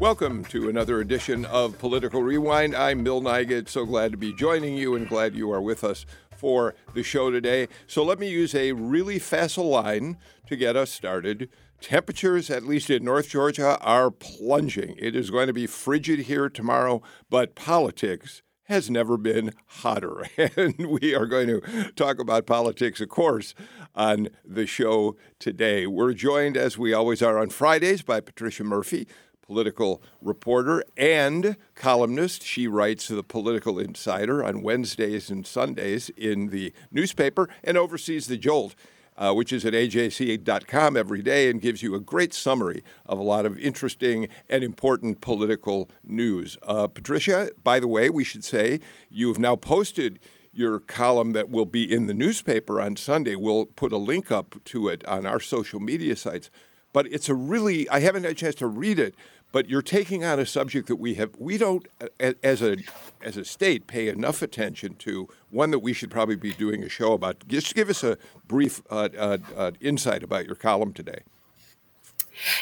[0.00, 2.74] Welcome to another edition of Political Rewind.
[2.74, 3.68] I'm Bill Nigut.
[3.68, 6.06] So glad to be joining you and glad you are with us
[6.38, 7.68] for the show today.
[7.86, 11.50] So let me use a really facile line to get us started.
[11.82, 14.94] Temperatures, at least in North Georgia, are plunging.
[14.98, 18.40] It is going to be frigid here tomorrow, but politics
[18.70, 20.24] has never been hotter.
[20.56, 23.54] And we are going to talk about politics, of course,
[23.94, 25.86] on the show today.
[25.86, 29.06] We're joined, as we always are on Fridays, by Patricia Murphy,
[29.50, 32.44] political reporter and columnist.
[32.44, 38.36] She writes the Political Insider on Wednesdays and Sundays in the newspaper and oversees the
[38.36, 38.76] Jolt.
[39.16, 43.22] Uh, which is at ajc.com every day and gives you a great summary of a
[43.22, 46.56] lot of interesting and important political news.
[46.62, 50.20] Uh, Patricia, by the way, we should say you have now posted
[50.54, 53.34] your column that will be in the newspaper on Sunday.
[53.34, 56.48] We'll put a link up to it on our social media sites.
[56.92, 59.14] But it's a really, I haven't had a chance to read it,
[59.52, 61.88] but you're taking on a subject that we have we don't
[62.42, 62.76] as a
[63.22, 66.88] as a state pay enough attention to one that we should probably be doing a
[66.88, 67.46] show about.
[67.48, 68.16] Just give us a
[68.46, 71.20] brief uh, uh, uh, insight about your column today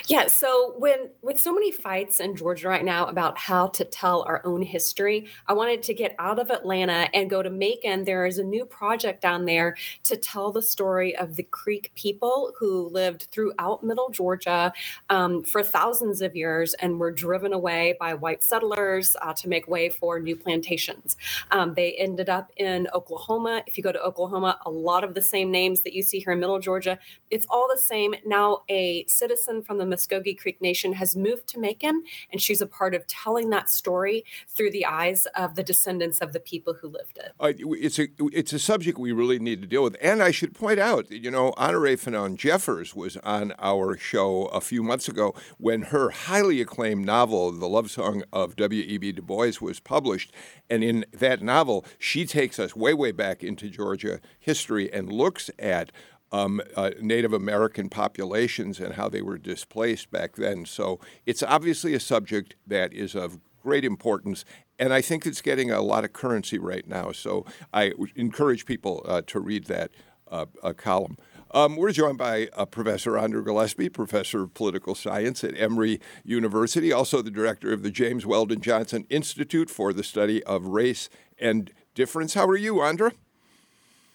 [0.07, 0.27] yeah.
[0.27, 4.41] So when with so many fights in Georgia right now about how to tell our
[4.45, 8.05] own history, I wanted to get out of Atlanta and go to Macon.
[8.05, 12.53] There is a new project down there to tell the story of the Creek people
[12.59, 14.73] who lived throughout Middle Georgia
[15.11, 19.69] um, for thousands of years and were driven away by white settlers uh, to make
[19.69, 21.17] way for new plantations.
[21.51, 23.63] Um, they ended up in Oklahoma.
[23.67, 26.33] If you go to Oklahoma, a lot of the same names that you see here
[26.33, 26.98] in Middle Georgia,
[27.31, 28.14] it's all the same.
[28.27, 32.02] Now a citizen from the Muscogee Creek Nation has moved to Macon,
[32.33, 36.33] and she's a part of telling that story through the eyes of the descendants of
[36.33, 37.33] the people who lived it.
[37.39, 40.55] Uh, it's a it's a subject we really need to deal with, and I should
[40.55, 45.34] point out, you know, Honore Fanonne Jeffers was on our show a few months ago
[45.58, 49.12] when her highly acclaimed novel, The Love Song of W.E.B.
[49.12, 50.33] Du Bois, was published,
[50.70, 55.51] and in that novel, she takes us way way back into Georgia history and looks
[55.58, 55.92] at
[56.33, 60.66] um, uh, Native American populations and how they were displaced back then.
[60.66, 64.44] So it's obviously a subject that is of great importance.
[64.78, 67.12] And I think it's getting a lot of currency right now.
[67.12, 69.90] So I encourage people uh, to read that
[70.30, 70.46] uh,
[70.77, 71.16] column.
[71.50, 76.92] Um, we're joined by uh, Professor Andra Gillespie, Professor of Political Science at Emory University,
[76.92, 81.08] also the director of the James Weldon Johnson Institute for the Study of Race
[81.39, 82.34] and Difference.
[82.34, 83.12] How are you, Andra?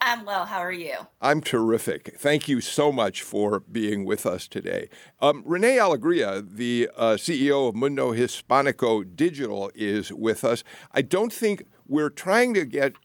[0.06, 0.46] I'm well.
[0.46, 0.96] How are you?
[1.22, 2.16] I'm terrific.
[2.20, 4.90] Thank you so much for being with us today.
[5.22, 10.66] Um, Renee Alegria, the uh, CEO of Mundo Hispanico Digital, is with us.
[10.92, 12.96] I don't think we're trying to get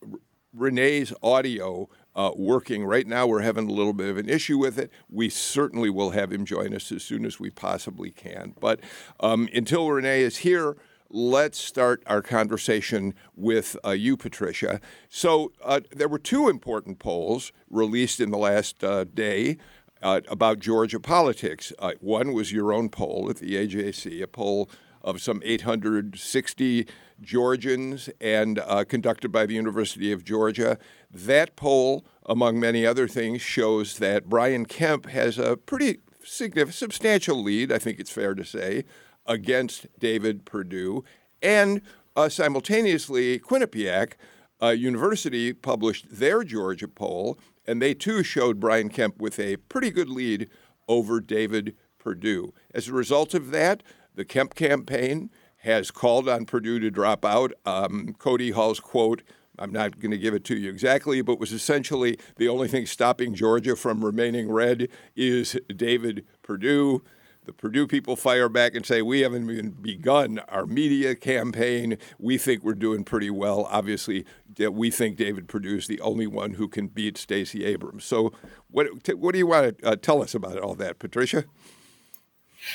[0.53, 2.85] Renee's audio uh, working.
[2.85, 4.91] Right now, we're having a little bit of an issue with it.
[5.09, 8.55] We certainly will have him join us as soon as we possibly can.
[8.59, 8.81] But
[9.21, 10.77] um, until Renee is here,
[11.11, 14.81] let's start our conversation with uh, you, Patricia.
[15.09, 19.59] So, uh, there were two important polls released in the last uh, day
[20.03, 21.73] uh, about Georgia politics.
[21.79, 24.71] Uh, one was your own poll at the AJC, a poll
[25.03, 26.87] of some 860
[27.21, 30.79] Georgians and uh, conducted by the University of Georgia.
[31.11, 37.43] That poll, among many other things, shows that Brian Kemp has a pretty significant, substantial
[37.43, 38.85] lead, I think it's fair to say,
[39.29, 41.05] against David Perdue.
[41.41, 41.83] And
[42.17, 44.15] uh, simultaneously, Quinnipiac
[44.61, 49.91] uh, University published their Georgia poll, and they too showed Brian Kemp with a pretty
[49.91, 50.49] good lead
[50.89, 52.53] over David Perdue.
[52.75, 53.83] As a result of that,
[54.15, 57.53] the Kemp campaign has called on Perdue to drop out.
[57.65, 59.23] Um, Cody Hall's quote,
[59.59, 62.87] I'm not going to give it to you exactly, but was essentially the only thing
[62.87, 67.03] stopping Georgia from remaining red is David Perdue.
[67.49, 71.97] The Perdue people fire back and say, We haven't even begun our media campaign.
[72.19, 73.67] We think we're doing pretty well.
[73.71, 74.27] Obviously,
[74.59, 78.05] we think David Perdue is the only one who can beat Stacey Abrams.
[78.05, 78.35] So,
[78.71, 81.47] what, what do you want to uh, tell us about all that, Patricia?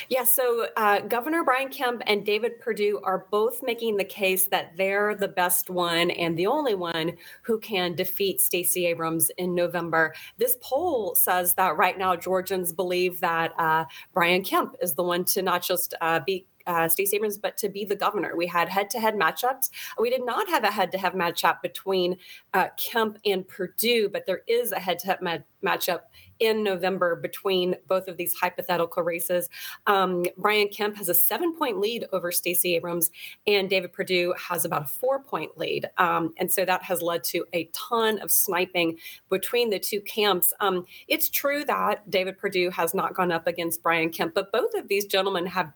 [0.09, 4.75] Yeah, so uh, Governor Brian Kemp and David Perdue are both making the case that
[4.77, 7.13] they're the best one and the only one
[7.43, 10.13] who can defeat Stacey Abrams in November.
[10.37, 15.25] This poll says that right now Georgians believe that uh, Brian Kemp is the one
[15.25, 18.35] to not just uh, beat uh, Stacey Abrams, but to be the governor.
[18.35, 19.69] We had head to head matchups.
[19.99, 22.17] We did not have a head to head matchup between
[22.53, 26.01] uh, Kemp and Perdue, but there is a head to head matchup
[26.39, 29.49] in November between both of these hypothetical races.
[29.87, 33.11] Um, Brian Kemp has a seven point lead over Stacey Abrams,
[33.47, 35.89] and David Perdue has about a four point lead.
[35.97, 38.97] Um, and so that has led to a ton of sniping
[39.29, 40.53] between the two camps.
[40.59, 44.73] Um, it's true that David Perdue has not gone up against Brian Kemp, but both
[44.75, 45.71] of these gentlemen have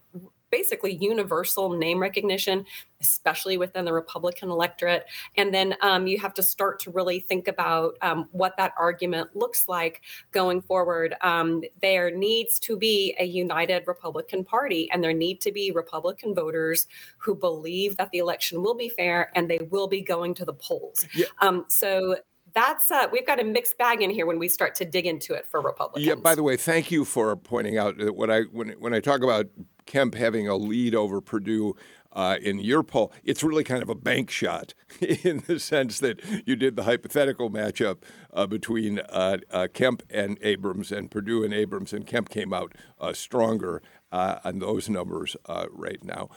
[0.50, 2.66] basically universal name recognition,
[3.02, 5.06] especially within the Republican electorate.
[5.36, 9.36] And then um, you have to start to really think about um, what that argument
[9.36, 10.02] looks like
[10.32, 11.16] going forward.
[11.22, 16.34] Um, there needs to be a united Republican Party, and there need to be Republican
[16.34, 20.46] voters who believe that the election will be fair and they will be going to
[20.46, 21.06] the polls.
[21.14, 21.26] Yeah.
[21.42, 22.18] Um, so
[22.54, 25.34] that's uh, we've got a mixed bag in here when we start to dig into
[25.34, 26.06] it for Republicans.
[26.06, 26.16] Yeah.
[26.16, 29.24] By the way, thank you for pointing out that when I when when I talk
[29.24, 29.48] about
[29.86, 31.76] Kemp having a lead over Perdue.
[32.14, 36.20] uh, in your poll, it's really kind of a bank shot in the sense that
[36.48, 37.98] you did the hypothetical matchup
[38.34, 42.74] uh, between uh, uh Kemp and Abrams and Perdue and Abrams, and Kemp came out
[43.00, 45.36] uh, stronger on those numbers
[45.70, 46.30] right now.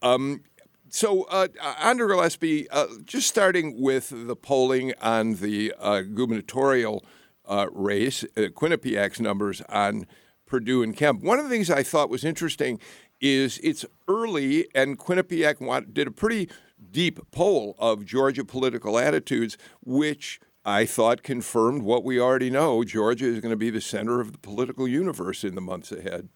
[0.00, 0.42] Um,
[0.90, 1.48] so, uh,
[1.80, 7.04] Andra Gillespie, uh, just starting with the polling on the uh, gubernatorial
[7.46, 10.06] uh, race, Quinnipiac's numbers on
[10.46, 11.22] Perdue and Kemp.
[11.22, 12.80] One of the things I thought was interesting
[13.20, 16.48] is it's early, and Quinnipiac did a pretty
[16.90, 22.84] deep poll of Georgia political attitudes, which I thought confirmed what we already know.
[22.84, 26.28] Georgia is going to be the center of the political universe in the months ahead.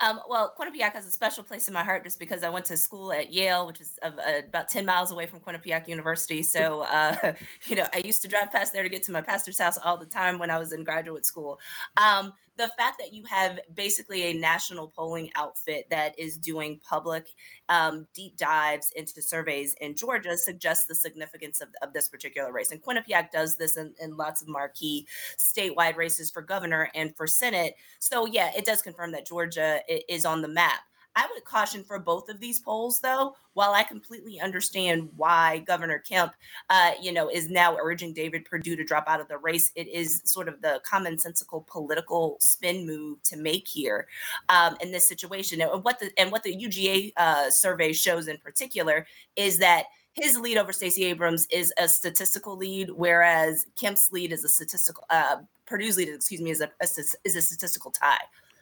[0.00, 2.76] Um, well, Quinnipiac has a special place in my heart just because I went to
[2.76, 4.10] school at Yale, which is uh,
[4.46, 6.42] about 10 miles away from Quinnipiac University.
[6.42, 7.34] So, uh,
[7.66, 9.96] you know, I used to drive past there to get to my pastor's house all
[9.96, 11.58] the time when I was in graduate school.
[11.96, 17.28] Um, the fact that you have basically a national polling outfit that is doing public
[17.68, 22.72] um, deep dives into surveys in Georgia suggests the significance of, of this particular race.
[22.72, 25.06] And Quinnipiac does this in, in lots of marquee
[25.38, 27.74] statewide races for governor and for Senate.
[28.00, 30.80] So, yeah, it does confirm that Georgia is on the map.
[31.18, 33.34] I would caution for both of these polls, though.
[33.54, 36.32] While I completely understand why Governor Kemp,
[36.70, 39.88] uh, you know, is now urging David Perdue to drop out of the race, it
[39.88, 44.06] is sort of the commonsensical political spin move to make here
[44.48, 45.60] um, in this situation.
[45.60, 49.04] And what the and what the UGA uh, survey shows in particular
[49.34, 54.44] is that his lead over Stacey Abrams is a statistical lead, whereas Kemp's lead is
[54.44, 55.02] a statistical.
[55.10, 56.86] Uh, Perdue's lead, excuse me, is a, a
[57.24, 58.18] is a statistical tie.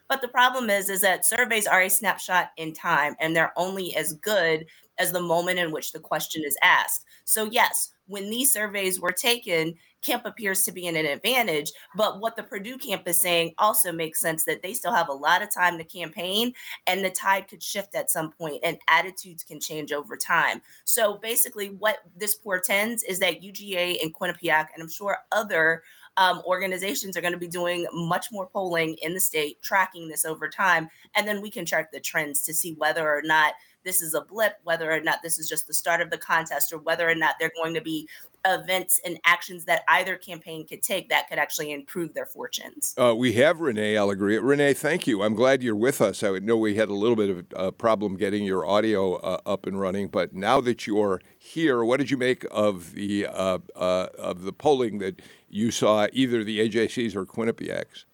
[0.09, 3.97] But the problem is, is that surveys are a snapshot in time, and they're only
[3.97, 4.67] as good
[4.99, 7.05] as the moment in which the question is asked.
[7.25, 11.73] So yes, when these surveys were taken, Kemp appears to be in an advantage.
[11.97, 15.13] But what the Perdue camp is saying also makes sense that they still have a
[15.13, 16.53] lot of time to campaign
[16.87, 20.63] and the tide could shift at some point and attitudes can change over time.
[20.85, 25.83] So basically, what this portends is that UGA and Quinnipiac, and I'm sure other
[26.17, 30.25] um, organizations are going to be doing much more polling in the state, tracking this
[30.25, 30.89] over time.
[31.15, 33.55] And then we can track the trends to see whether or not
[33.85, 36.73] this is a blip, whether or not this is just the start of the contest,
[36.73, 38.09] or whether or not they're going to be
[38.47, 42.95] events and actions that either campaign could take that could actually improve their fortunes.
[42.97, 44.41] Uh, we have Renee Alegria.
[44.43, 45.23] Renee, thank you.
[45.23, 46.23] I'm glad you're with us.
[46.23, 49.67] I know we had a little bit of a problem getting your audio uh, up
[49.67, 54.09] and running, but now that you're here, what did you make of the uh, uh
[54.19, 58.05] of the polling that you saw, either the AJCs or Quinnipiacs?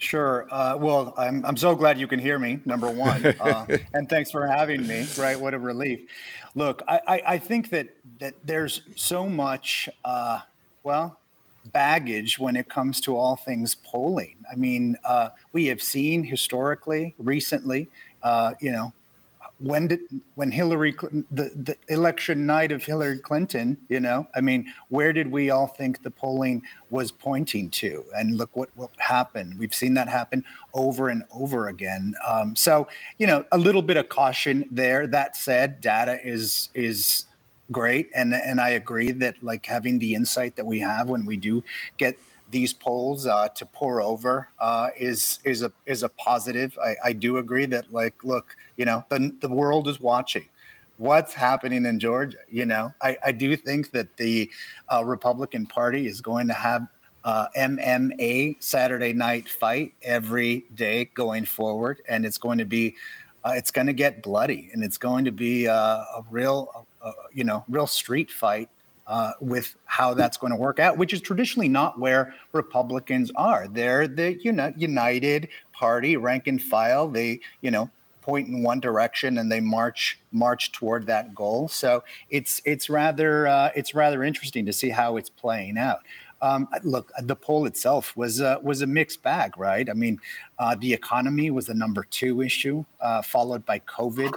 [0.00, 0.48] Sure.
[0.50, 3.34] Uh, well, I'm, I'm so glad you can hear me, number one.
[3.40, 3.64] Uh,
[3.94, 5.38] and thanks for having me, right?
[5.38, 6.00] What a relief.
[6.54, 7.88] Look, I, I, I think that,
[8.18, 10.40] that there's so much, uh,
[10.82, 11.18] well,
[11.72, 14.36] baggage when it comes to all things polling.
[14.50, 17.88] I mean, uh, we have seen historically, recently,
[18.22, 18.92] uh, you know,
[19.60, 20.00] when did
[20.36, 20.94] when Hillary
[21.30, 25.66] the the election night of Hillary Clinton, you know, I mean, where did we all
[25.66, 28.04] think the polling was pointing to?
[28.16, 29.58] And look what what happened.
[29.58, 32.14] We've seen that happen over and over again.
[32.26, 32.88] Um, so
[33.18, 35.06] you know, a little bit of caution there.
[35.06, 37.26] That said, data is is
[37.70, 41.36] great, and and I agree that like having the insight that we have when we
[41.36, 41.62] do
[41.98, 42.18] get
[42.50, 46.76] these polls uh, to pour over uh, is is a is a positive.
[46.82, 50.48] I, I do agree that like look, you know, the the world is watching
[51.00, 52.36] what's happening in Georgia.
[52.50, 54.50] You know, I, I do think that the
[54.92, 56.86] uh, Republican Party is going to have
[57.24, 62.96] uh, MMA Saturday night fight every day going forward, and it's going to be,
[63.44, 67.12] uh, it's going to get bloody, and it's going to be uh, a real, uh,
[67.32, 68.68] you know, real street fight
[69.10, 73.66] uh, with how that's going to work out, which is traditionally not where Republicans are.
[73.66, 77.08] They're the you know, united party, rank and file.
[77.08, 77.90] They, you know,
[78.22, 81.66] point in one direction and they march march toward that goal.
[81.66, 86.00] So it's it's rather uh, it's rather interesting to see how it's playing out.
[86.40, 89.90] Um, look, the poll itself was uh, was a mixed bag, right?
[89.90, 90.20] I mean,
[90.60, 94.34] uh, the economy was the number two issue, uh, followed by COVID.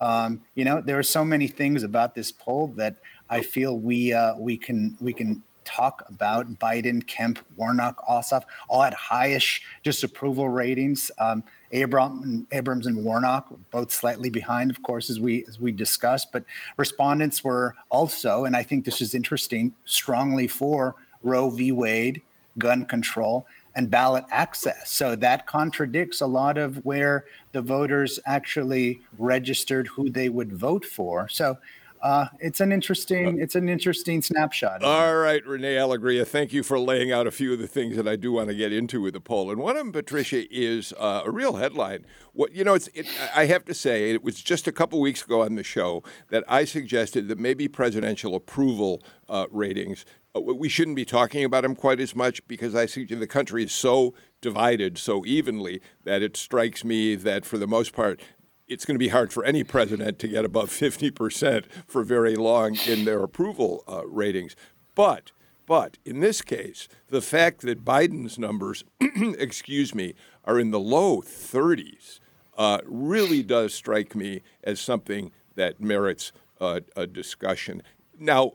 [0.00, 2.96] Um, you know, there are so many things about this poll that
[3.30, 8.82] I feel we uh, we can we can talk about Biden, Kemp, Warnock, Ossoff, all
[8.82, 11.10] had highish disapproval ratings.
[11.18, 16.30] Um, Abram, Abrams and Warnock, both slightly behind, of course, as we as we discussed.
[16.32, 16.44] But
[16.76, 21.72] respondents were also, and I think this is interesting, strongly for Roe v.
[21.72, 22.22] Wade,
[22.58, 24.90] gun control, and ballot access.
[24.90, 30.84] So that contradicts a lot of where the voters actually registered who they would vote
[30.84, 31.28] for.
[31.28, 31.58] So
[32.04, 34.84] uh, it's an interesting it's an interesting snapshot.
[34.84, 38.06] All right, Rene Alegria, thank you for laying out a few of the things that
[38.06, 39.50] I do want to get into with the poll.
[39.50, 42.04] And one of them, Patricia, is uh, a real headline.
[42.34, 45.24] What you know, it's it, I have to say, it was just a couple weeks
[45.24, 50.04] ago on the show that I suggested that maybe presidential approval uh, ratings
[50.36, 53.64] uh, we shouldn't be talking about them quite as much because I see the country
[53.64, 58.20] is so divided so evenly that it strikes me that for the most part
[58.68, 62.76] it's going to be hard for any president to get above 50% for very long
[62.86, 64.56] in their approval uh, ratings.
[64.94, 65.32] But,
[65.66, 71.20] but in this case, the fact that Biden's numbers, excuse me, are in the low
[71.20, 72.20] 30s
[72.56, 77.82] uh, really does strike me as something that merits uh, a discussion.
[78.18, 78.52] Now,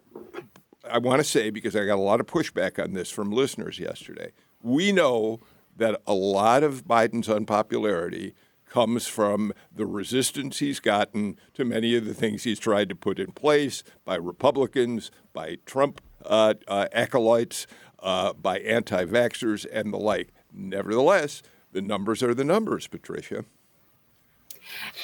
[0.89, 3.79] I want to say, because I got a lot of pushback on this from listeners
[3.79, 5.39] yesterday, we know
[5.75, 8.33] that a lot of Biden's unpopularity
[8.69, 13.19] comes from the resistance he's gotten to many of the things he's tried to put
[13.19, 17.67] in place by Republicans, by Trump uh, uh, acolytes,
[17.99, 20.29] uh, by anti vaxxers, and the like.
[20.53, 23.45] Nevertheless, the numbers are the numbers, Patricia.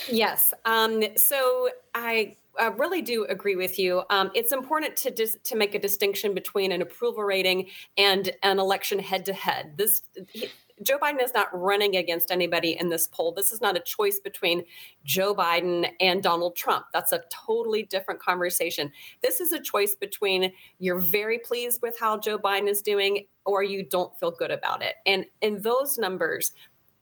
[0.10, 0.53] Yes.
[0.65, 4.03] Um, so I I really do agree with you.
[4.10, 7.67] Um, it's important to dis- to make a distinction between an approval rating
[7.98, 9.74] and an election head to head.
[9.77, 10.50] This he,
[10.84, 13.31] Joe Biden is not running against anybody in this poll.
[13.31, 14.63] This is not a choice between
[15.05, 16.88] Joe Biden and Donald Trump.
[16.91, 18.91] That's a totally different conversation.
[19.22, 23.63] This is a choice between you're very pleased with how Joe Biden is doing or
[23.63, 24.95] you don't feel good about it.
[25.05, 26.51] And in those numbers,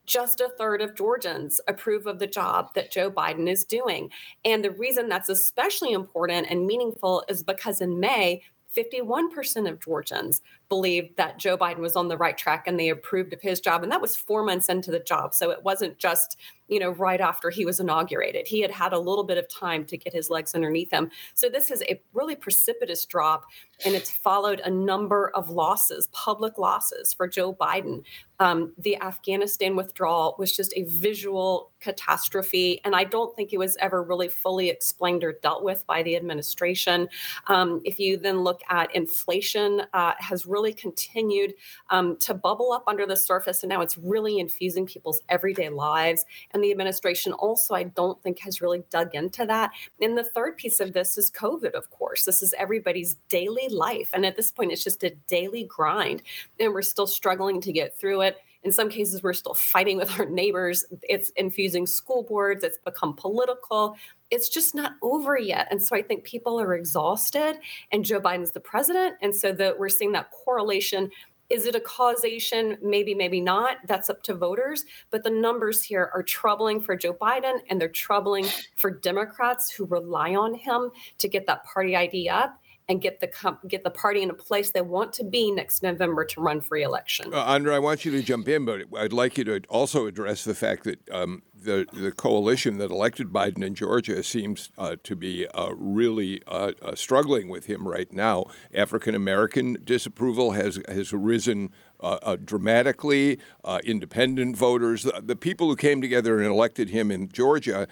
[0.06, 4.10] just a third of Georgians approve of the job that Joe Biden is doing.
[4.46, 8.42] And the reason that's especially important and meaningful is because in May,
[8.76, 10.42] 51% of Georgians
[10.74, 13.84] believed that Joe Biden was on the right track and they approved of his job.
[13.84, 15.36] And that was four months into the job.
[15.36, 16.36] So it wasn't just,
[16.68, 18.48] you know, right after he was inaugurated.
[18.48, 21.12] He had had a little bit of time to get his legs underneath him.
[21.36, 23.46] So this is a really precipitous drop.
[23.86, 28.02] And it's followed a number of losses, public losses for Joe Biden.
[28.40, 32.82] Um, the Afghanistan withdrawal was just a visual catastrophe.
[32.84, 36.16] And I don't think it was ever really fully explained or dealt with by the
[36.16, 37.10] administration.
[37.48, 41.56] Um, if you then look at inflation, uh, has really continued
[41.90, 43.64] um, to bubble up under the surface.
[43.64, 46.24] And now it's really infusing people's everyday lives.
[46.52, 49.72] And the administration also, I don't think, has really dug into that.
[50.00, 52.24] And the third piece of this is COVID, of course.
[52.24, 54.12] This is everybody's daily life.
[54.14, 56.22] And at this point, it's just a daily grind.
[56.60, 58.38] And we're still struggling to get through it.
[58.64, 60.86] In some cases, we're still fighting with our neighbors.
[61.04, 62.64] It's infusing school boards.
[62.64, 63.96] It's become political.
[64.32, 65.68] It's just not over yet.
[65.70, 67.60] And so I think people are exhausted,
[67.92, 69.16] and Joe Biden's the president.
[69.22, 71.12] And so that we're seeing that correlation
[71.50, 72.78] is it a causation?
[72.82, 73.78] Maybe, maybe not.
[73.86, 74.86] That's up to voters.
[75.12, 79.86] But the numbers here are troubling for Joe Biden and they're troubling for Democrats who
[79.86, 80.90] rely on him
[81.20, 82.60] to get that party ID up
[82.90, 86.26] and get the get the party in a place they want to be next November
[86.26, 87.34] to run for election.
[87.34, 90.44] Uh, Andra, I want you to jump in, but I'd like you to also address
[90.44, 95.16] the fact that um, the the coalition that elected Biden in Georgia seems uh, to
[95.16, 98.46] be uh, really uh, uh struggling with him right now.
[98.74, 101.72] African American disapproval has has risen.
[102.02, 103.40] Uh, dramatically,
[103.86, 107.88] independent voters, the, the, people who came together and elected him in Georgia,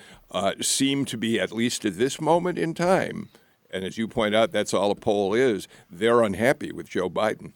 [0.60, 3.29] seem to be, at least at this moment in time,
[3.71, 5.67] and as you point out, that's all a poll is.
[5.89, 7.53] They're unhappy with Joe Biden.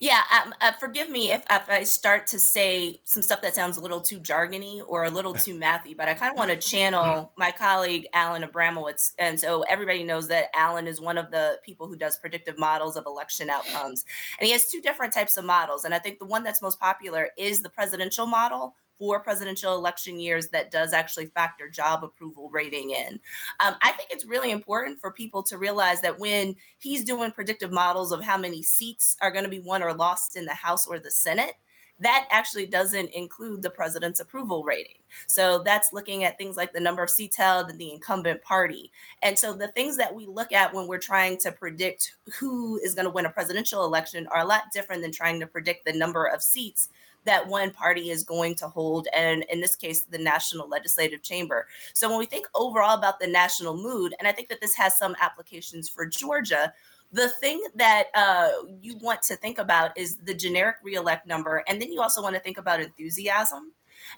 [0.00, 3.76] Yeah, um, uh, forgive me if, if I start to say some stuff that sounds
[3.76, 6.56] a little too jargony or a little too mathy, but I kind of want to
[6.70, 9.12] channel my colleague Alan Abramowitz.
[9.18, 12.96] And so everybody knows that Alan is one of the people who does predictive models
[12.96, 14.04] of election outcomes.
[14.38, 15.84] And he has two different types of models.
[15.84, 20.18] And I think the one that's most popular is the presidential model, for presidential election
[20.18, 23.20] years that does actually factor job approval rating in.
[23.60, 27.72] Um, I think it's really important for people to realize that when he's doing predictive
[27.72, 30.86] models of how many seats are going to be won or lost in the House
[30.86, 31.54] or the Senate,
[32.00, 34.98] that actually doesn't include the president's approval rating.
[35.28, 38.90] So that's looking at things like the number of seats held in the incumbent party.
[39.22, 42.94] And so the things that we look at when we're trying to predict who is
[42.94, 45.92] going to win a presidential election are a lot different than trying to predict the
[45.92, 46.88] number of seats
[47.24, 51.66] that one party is going to hold, and in this case, the National Legislative Chamber.
[51.92, 54.96] So when we think overall about the national mood, and I think that this has
[54.98, 56.72] some applications for Georgia,
[57.12, 58.48] the thing that uh,
[58.82, 62.34] you want to think about is the generic reelect number, and then you also want
[62.34, 63.72] to think about enthusiasm.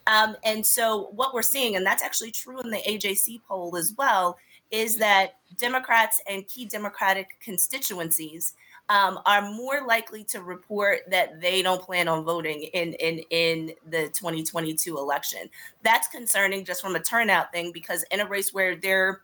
[0.06, 3.94] Um, and so, what we're seeing, and that's actually true in the AJC poll as
[3.96, 4.38] well,
[4.70, 8.54] is that Democrats and key Democratic constituencies
[8.88, 13.72] um, are more likely to report that they don't plan on voting in in in
[13.90, 15.50] the 2022 election.
[15.82, 19.22] That's concerning just from a turnout thing because in a race where there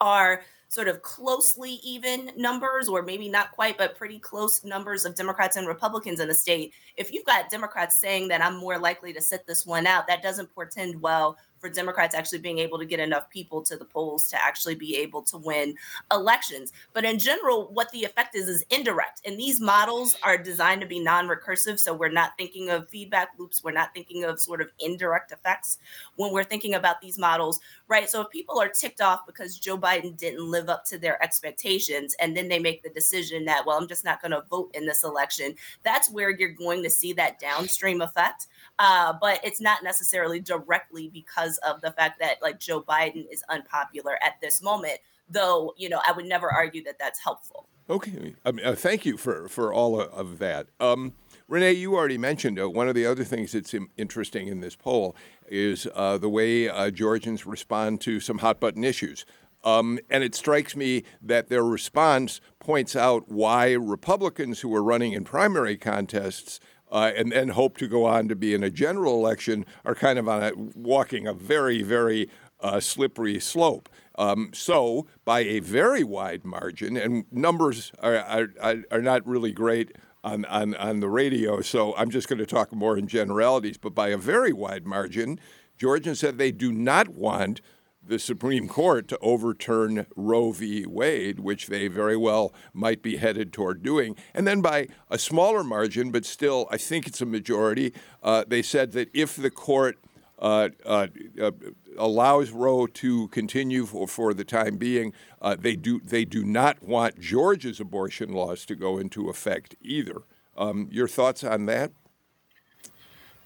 [0.00, 5.16] are sort of closely even numbers, or maybe not quite, but pretty close numbers of
[5.16, 6.72] Democrats and Republicans in the state.
[6.96, 10.22] If you've got Democrats saying that I'm more likely to sit this one out, that
[10.22, 14.26] doesn't portend well for Democrats actually being able to get enough people to the polls
[14.28, 15.74] to actually be able to win
[16.10, 16.72] elections.
[16.92, 19.20] But in general, what the effect is is indirect.
[19.24, 21.78] And these models are designed to be non recursive.
[21.78, 23.62] So we're not thinking of feedback loops.
[23.62, 25.78] We're not thinking of sort of indirect effects
[26.16, 28.08] when we're thinking about these models, right?
[28.08, 32.14] So if people are ticked off because Joe Biden didn't live up to their expectations
[32.20, 34.86] and then they make the decision that, well, I'm just not going to vote in
[34.86, 38.46] this election, that's where you're going to see that downstream effect.
[38.80, 43.44] Uh, but it's not necessarily directly because of the fact that like Joe Biden is
[43.50, 44.98] unpopular at this moment.
[45.28, 47.66] Though you know, I would never argue that that's helpful.
[47.90, 50.68] Okay, I mean, uh, thank you for for all of that.
[50.80, 51.12] Um,
[51.46, 55.14] Renee, you already mentioned uh, one of the other things that's interesting in this poll
[55.46, 59.26] is uh, the way uh, Georgians respond to some hot button issues.
[59.62, 65.12] Um, and it strikes me that their response points out why Republicans who are running
[65.12, 66.60] in primary contests
[66.90, 70.18] uh, and then hope to go on to be in a general election are kind
[70.18, 72.28] of on a walking a very, very
[72.60, 73.88] uh, slippery slope.
[74.18, 78.16] Um, so, by a very wide margin, and numbers are,
[78.60, 82.46] are, are not really great on, on, on the radio, so I'm just going to
[82.46, 85.40] talk more in generalities, but by a very wide margin,
[85.78, 87.62] Georgians said they do not want
[88.10, 90.84] the Supreme Court to overturn Roe v.
[90.84, 94.16] Wade, which they very well might be headed toward doing.
[94.34, 98.62] And then by a smaller margin, but still, I think it's a majority, uh, they
[98.62, 99.98] said that if the court
[100.40, 101.06] uh, uh,
[101.40, 101.52] uh
[101.98, 106.82] allows Roe to continue for, for the time being, uh, they do they do not
[106.82, 110.22] want Georgia's abortion laws to go into effect either.
[110.56, 111.92] Um, your thoughts on that?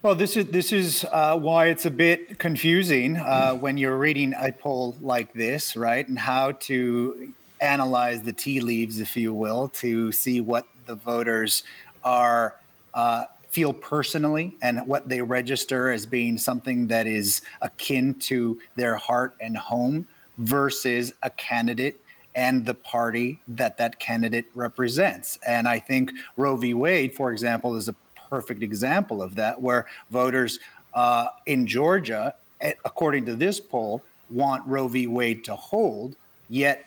[0.05, 4.35] Well, this is this is uh, why it's a bit confusing uh, when you're reading
[4.39, 6.07] a poll like this, right?
[6.07, 11.63] And how to analyze the tea leaves, if you will, to see what the voters
[12.03, 12.53] are
[12.93, 18.97] uh, feel personally and what they register as being something that is akin to their
[18.97, 21.99] heart and home versus a candidate
[22.35, 25.39] and the party that that candidate represents.
[25.47, 26.75] And I think Roe v.
[26.75, 27.95] Wade, for example, is a
[28.35, 30.59] perfect example of that, where voters
[30.93, 32.35] uh, in Georgia,
[32.83, 35.07] according to this poll, want Roe v.
[35.07, 36.17] Wade to hold,
[36.49, 36.85] yet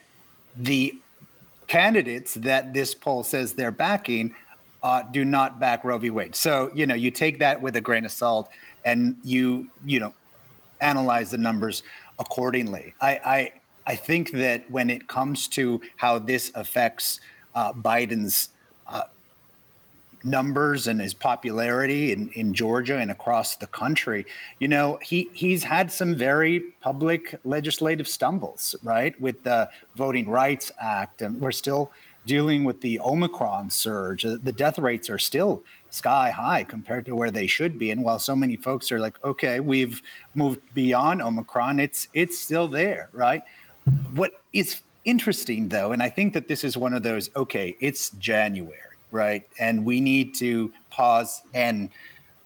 [0.56, 0.94] the
[1.66, 4.34] candidates that this poll says they're backing
[4.82, 6.10] uh, do not back Roe v.
[6.10, 6.36] Wade.
[6.36, 8.50] So you know you take that with a grain of salt,
[8.84, 10.12] and you you know
[10.82, 11.82] analyze the numbers
[12.18, 12.92] accordingly.
[13.00, 13.52] I I,
[13.86, 17.20] I think that when it comes to how this affects
[17.54, 18.50] uh, Biden's
[20.24, 24.26] numbers and his popularity in, in Georgia and across the country,
[24.58, 29.18] you know, he he's had some very public legislative stumbles, right?
[29.20, 31.92] With the Voting Rights Act, and we're still
[32.26, 34.24] dealing with the Omicron surge.
[34.24, 37.90] Uh, the death rates are still sky high compared to where they should be.
[37.90, 40.02] And while so many folks are like, okay, we've
[40.34, 43.42] moved beyond Omicron, it's it's still there, right?
[44.14, 48.10] What is interesting though, and I think that this is one of those, okay, it's
[48.10, 49.46] January right?
[49.58, 51.90] And we need to pause and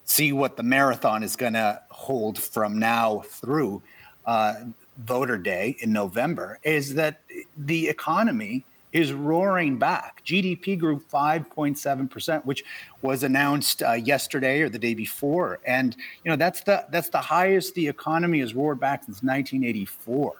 [0.04, 3.82] see what the marathon is going to hold from now through
[4.26, 4.54] uh,
[4.98, 6.58] voter day in November.
[6.62, 7.20] Is that
[7.56, 10.22] the economy is roaring back.
[10.24, 12.64] GDP grew 5.7%, which
[13.00, 17.20] was announced uh, yesterday or the day before, and you know that's the that's the
[17.20, 20.34] highest the economy has roared back since 1984.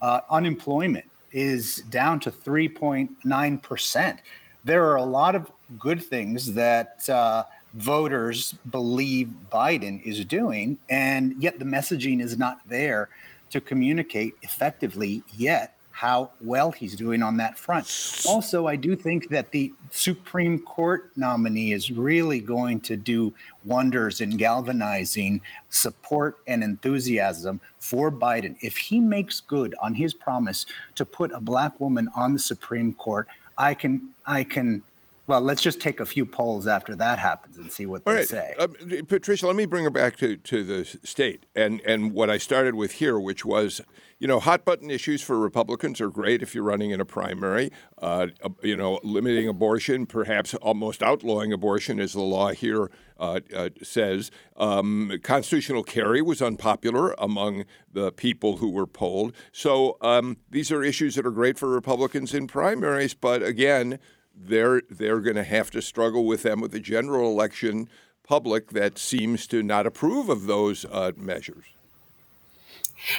[0.00, 4.18] Uh, unemployment is down to 3.9%.
[4.64, 11.34] There are a lot of good things that uh, voters believe Biden is doing, and
[11.42, 13.08] yet the messaging is not there
[13.50, 17.86] to communicate effectively yet how well he's doing on that front.
[18.28, 23.32] Also, I do think that the Supreme Court nominee is really going to do
[23.64, 28.56] wonders in galvanizing support and enthusiasm for Biden.
[28.60, 32.92] If he makes good on his promise to put a black woman on the Supreme
[32.92, 33.26] Court,
[33.56, 34.82] I can I can
[35.26, 38.20] well, let's just take a few polls after that happens and see what All they
[38.20, 38.28] right.
[38.28, 38.54] say.
[38.58, 38.68] Uh,
[39.08, 42.76] Patricia, let me bring her back to, to the state and, and what I started
[42.76, 43.80] with here, which was,
[44.18, 47.72] you know, hot button issues for Republicans are great if you're running in a primary.
[48.00, 48.28] Uh,
[48.62, 54.30] you know, limiting abortion, perhaps almost outlawing abortion, as the law here uh, uh, says.
[54.56, 59.34] Um, constitutional carry was unpopular among the people who were polled.
[59.50, 63.98] So um, these are issues that are great for Republicans in primaries, but again,
[64.36, 67.88] they're they're going to have to struggle with them with the general election
[68.22, 71.64] public that seems to not approve of those uh, measures.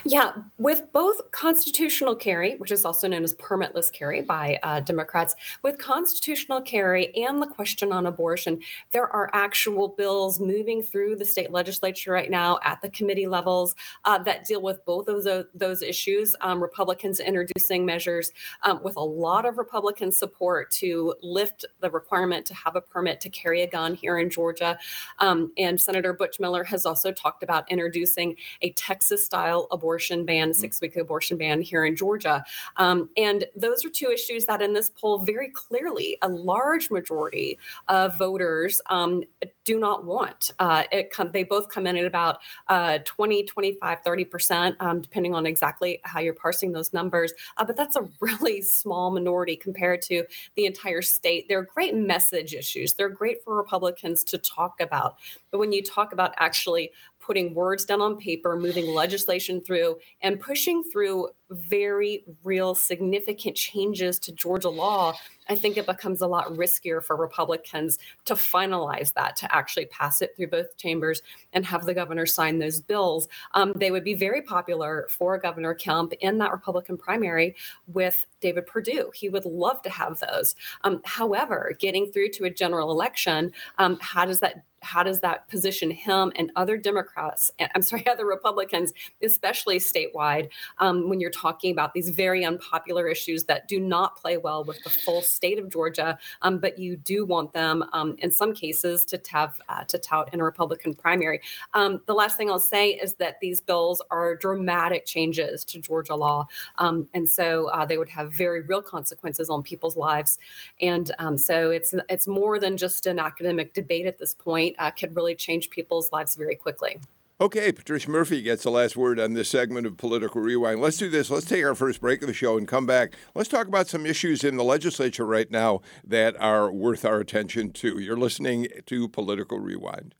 [0.03, 5.35] Yeah, with both constitutional carry, which is also known as permitless carry by uh, Democrats,
[5.63, 8.59] with constitutional carry and the question on abortion,
[8.91, 13.75] there are actual bills moving through the state legislature right now at the committee levels
[14.05, 16.35] uh, that deal with both of those, those issues.
[16.41, 18.31] Um, Republicans introducing measures
[18.63, 23.21] um, with a lot of Republican support to lift the requirement to have a permit
[23.21, 24.77] to carry a gun here in Georgia.
[25.19, 30.49] Um, and Senator Butch Miller has also talked about introducing a Texas style abortion ban,
[30.49, 30.59] mm-hmm.
[30.59, 32.43] six week abortion ban here in Georgia.
[32.77, 37.57] Um, and those are two issues that in this poll, very clearly, a large majority
[37.87, 39.23] of voters um,
[39.63, 40.51] do not want.
[40.59, 45.35] Uh, it com- they both come in at about uh, 20, 25, 30%, um, depending
[45.35, 47.33] on exactly how you're parsing those numbers.
[47.57, 50.23] Uh, but that's a really small minority compared to
[50.55, 51.47] the entire state.
[51.47, 52.93] They're great message issues.
[52.93, 55.17] They're great for Republicans to talk about.
[55.51, 56.91] But when you talk about actually
[57.27, 64.17] putting words down on paper, moving legislation through, and pushing through very real, significant changes
[64.19, 65.13] to Georgia law,
[65.49, 70.21] I think it becomes a lot riskier for Republicans to finalize that, to actually pass
[70.21, 73.27] it through both chambers and have the governor sign those bills.
[73.53, 77.55] Um, they would be very popular for Governor Kemp in that Republican primary
[77.87, 79.11] with David Perdue.
[79.13, 80.55] He would love to have those.
[80.85, 85.47] Um, however, getting through to a general election, um, how does that how does that
[85.49, 90.47] position him and other Democrats, I'm sorry, other Republicans, especially statewide,
[90.79, 94.81] um, when you're talking about these very unpopular issues that do not play well with
[94.85, 99.03] the full state of Georgia, um, but you do want them um, in some cases
[99.03, 101.41] to have uh, to tout in a Republican primary.
[101.73, 106.15] Um, the last thing I'll say is that these bills are dramatic changes to Georgia
[106.15, 106.47] law,
[106.77, 110.39] um, and so uh, they would have very real consequences on people's lives,
[110.79, 115.15] and so it's it's more than just an academic debate at this point uh, could
[115.15, 116.99] really change people's lives very quickly.
[117.39, 120.81] Okay, Patricia Murphy gets the last word on this segment of Political Rewind.
[120.81, 121.29] Let's do this.
[121.29, 123.13] Let's take our first break of the show and come back.
[123.35, 127.71] Let's talk about some issues in the legislature right now that are worth our attention
[127.73, 127.99] too.
[127.99, 130.15] You're listening to Political Rewind.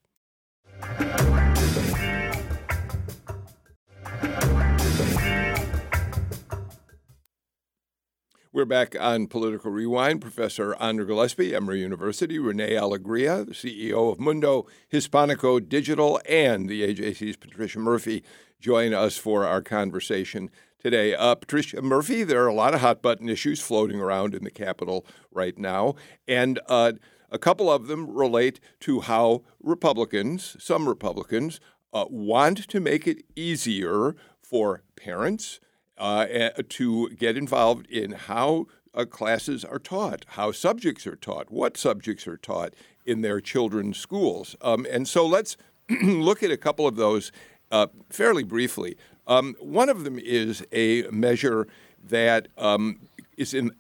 [8.58, 10.20] We're back on Political Rewind.
[10.20, 16.82] Professor Andra Gillespie, Emory University, Renee Alegria, the CEO of Mundo Hispanico Digital, and the
[16.82, 18.24] AJC's Patricia Murphy
[18.60, 21.14] join us for our conversation today.
[21.14, 24.50] Uh, Patricia Murphy, there are a lot of hot button issues floating around in the
[24.50, 25.94] Capitol right now,
[26.28, 26.94] and uh,
[27.30, 31.60] a couple of them relate to how Republicans, some Republicans,
[31.94, 35.60] uh, want to make it easier for parents
[35.98, 41.78] uh, to get involved in how uh, classes are taught, how subjects are taught, what
[41.78, 42.74] subjects are taught
[43.06, 44.56] in their children's schools.
[44.62, 45.58] Um, and so let's
[46.02, 47.32] look at a couple of those
[47.72, 48.98] uh, fairly briefly.
[49.28, 51.68] Um, one of them is a measure
[52.04, 53.00] that um,
[53.38, 53.72] is in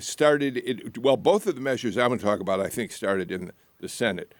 [0.00, 0.56] started.
[0.58, 3.52] It, well, both of the measures I'm going to talk about, I think, started in
[3.78, 4.34] the Senate.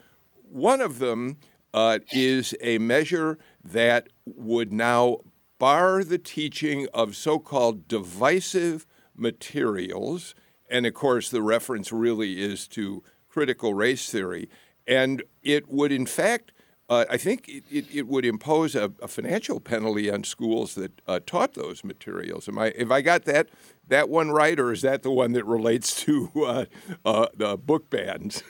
[0.51, 1.39] One of them
[1.73, 5.19] uh, is a measure that would now
[5.61, 10.35] bar the teaching of so called divisive materials.
[10.69, 14.49] And of course, the reference really is to critical race theory.
[14.87, 16.51] And it would, in fact,
[16.89, 21.01] uh, I think it, it, it would impose a, a, financial penalty on schools that
[21.07, 22.49] uh, taught those materials.
[22.49, 23.49] Am I, have I got that
[23.87, 26.65] that one right, or is that the one that relates to uh,
[27.05, 28.43] uh the book bans?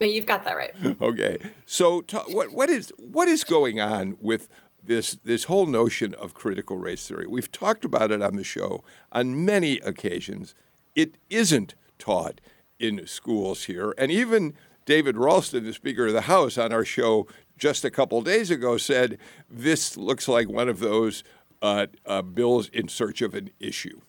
[0.00, 0.74] You've got that right.
[1.00, 4.48] okay, so what what is what is going on with
[4.82, 7.26] this this whole notion of critical race theory?
[7.26, 10.54] We've talked about it on the show on many occasions.
[10.94, 12.40] It isn't taught
[12.78, 17.26] in schools here, and even David Ralston, the Speaker of the House, on our show
[17.56, 19.18] just a couple days ago said
[19.48, 21.22] this looks like one of those
[21.60, 24.00] uh, uh, bills in search of an issue.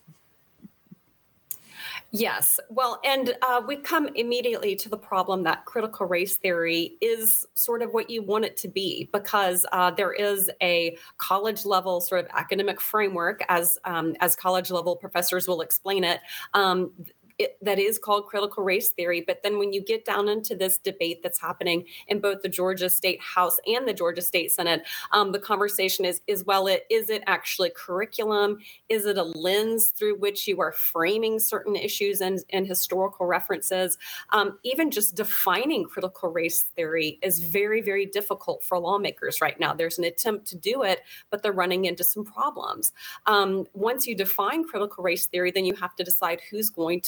[2.16, 2.60] Yes.
[2.70, 7.82] Well, and uh, we come immediately to the problem that critical race theory is sort
[7.82, 12.24] of what you want it to be because uh, there is a college level sort
[12.24, 16.20] of academic framework, as um, as college level professors will explain it.
[16.54, 16.92] Um,
[17.38, 19.24] it, that is called critical race theory.
[19.26, 22.88] But then when you get down into this debate that's happening in both the Georgia
[22.88, 27.10] State House and the Georgia State Senate, um, the conversation is is well, it is
[27.10, 28.58] it actually curriculum?
[28.88, 33.98] Is it a lens through which you are framing certain issues and, and historical references?
[34.30, 39.74] Um, even just defining critical race theory is very, very difficult for lawmakers right now.
[39.74, 42.92] There's an attempt to do it, but they're running into some problems.
[43.26, 47.00] Um, once you define critical race theory, then you have to decide who's going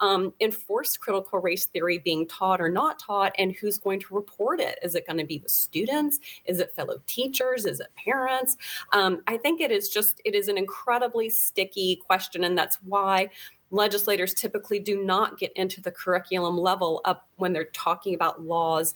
[0.00, 4.60] um, enforce critical race theory being taught or not taught and who's going to report
[4.60, 4.78] it?
[4.82, 6.20] Is it going to be the students?
[6.46, 7.66] Is it fellow teachers?
[7.66, 8.56] Is it parents?
[8.92, 13.28] Um, i think it is just it is an incredibly sticky question and that's why
[13.70, 18.94] legislators typically do not get into the curriculum level up when they're talking about laws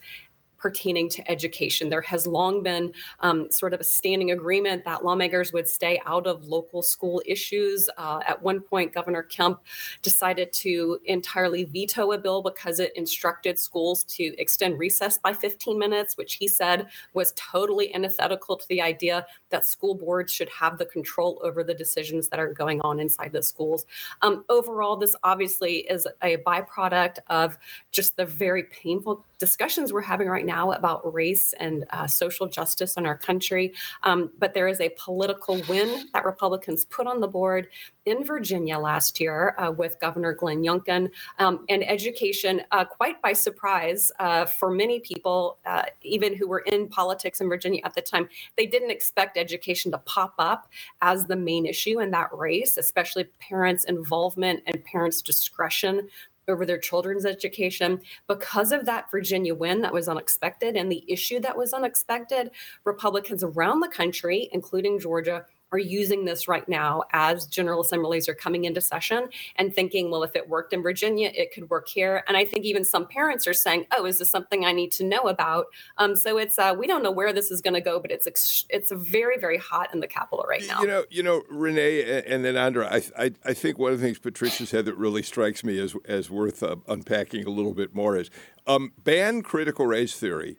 [0.58, 1.88] pertaining to education.
[1.88, 6.26] There has long been um, sort of a standing agreement that lawmakers would stay out
[6.26, 7.88] of local school issues.
[7.96, 9.60] Uh, at one point, Governor Kemp
[10.02, 15.78] decided to entirely veto a bill because it instructed schools to extend recess by 15
[15.78, 20.78] minutes, which he said was totally antithetical to the idea that school boards should have
[20.78, 23.86] the control over the decisions that are going on inside the schools.
[24.22, 27.58] Um, overall, this obviously is a byproduct of
[27.92, 32.96] just the very painful discussions we're having right now about race and uh, social justice
[32.96, 33.74] in our country.
[34.02, 37.68] Um, but there is a political win that Republicans put on the board
[38.06, 43.32] in Virginia last year uh, with Governor Glenn Youngkin, um, and education, uh, quite by
[43.34, 48.00] surprise uh, for many people, uh, even who were in politics in Virginia at the
[48.00, 50.68] time, they didn't expect education to pop up
[51.02, 56.08] as the main issue in that race, especially parents' involvement and parents' discretion
[56.48, 58.00] over their children's education.
[58.26, 62.50] Because of that Virginia win that was unexpected and the issue that was unexpected,
[62.84, 68.34] Republicans around the country, including Georgia, are using this right now as general assemblies are
[68.34, 72.22] coming into session and thinking, well, if it worked in Virginia, it could work here.
[72.26, 75.04] And I think even some parents are saying, oh, is this something I need to
[75.04, 75.66] know about?
[75.98, 78.26] Um, so it's uh, we don't know where this is going to go, but it's
[78.26, 80.80] ex- it's very very hot in the Capitol right now.
[80.80, 84.06] You know, you know, Renee and then Andra, I I, I think one of the
[84.06, 87.94] things Patricia said that really strikes me as as worth uh, unpacking a little bit
[87.94, 88.30] more is
[88.66, 90.58] um, ban critical race theory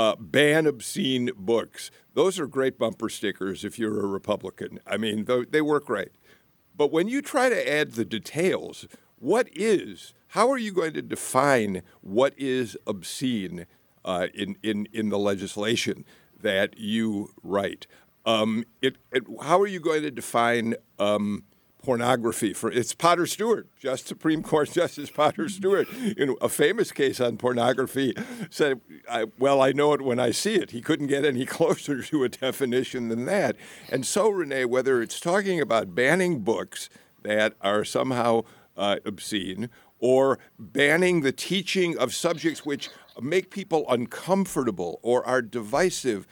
[0.00, 1.90] uh, ban obscene books.
[2.14, 4.80] Those are great bumper stickers if you're a Republican.
[4.86, 6.12] I mean, they work great.
[6.74, 11.02] But when you try to add the details, what is, how are you going to
[11.02, 13.66] define what is obscene
[14.02, 16.06] uh, in, in, in the legislation
[16.40, 17.86] that you write?
[18.24, 21.44] Um, it, it, how are you going to define um,
[21.82, 27.20] pornography for it's Potter Stewart, just Supreme Court Justice Potter Stewart, in a famous case
[27.20, 28.14] on pornography,
[28.50, 32.02] said, I, "Well, I know it when I see it." He couldn't get any closer
[32.02, 33.56] to a definition than that.
[33.90, 36.88] And so, Renee, whether it's talking about banning books
[37.22, 38.42] that are somehow
[38.76, 42.88] uh, obscene or banning the teaching of subjects which
[43.20, 46.26] make people uncomfortable or are divisive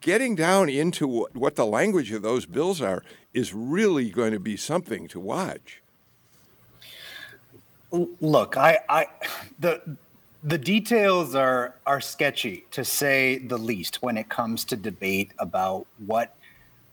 [0.00, 3.02] getting down into what the language of those bills are
[3.34, 5.82] is really going to be something to watch.
[7.90, 9.06] Look, I, I
[9.58, 9.96] the
[10.42, 15.86] the details are are sketchy to say the least when it comes to debate about
[16.06, 16.34] what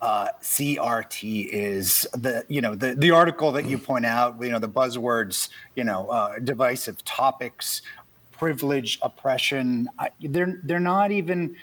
[0.01, 2.05] uh, CRT is.
[2.13, 5.85] The you know the the article that you point out, you know the buzzwords, you
[5.85, 7.81] know, uh, divisive topics,
[8.31, 9.89] privilege, oppression.
[9.97, 11.55] I, they're they're not even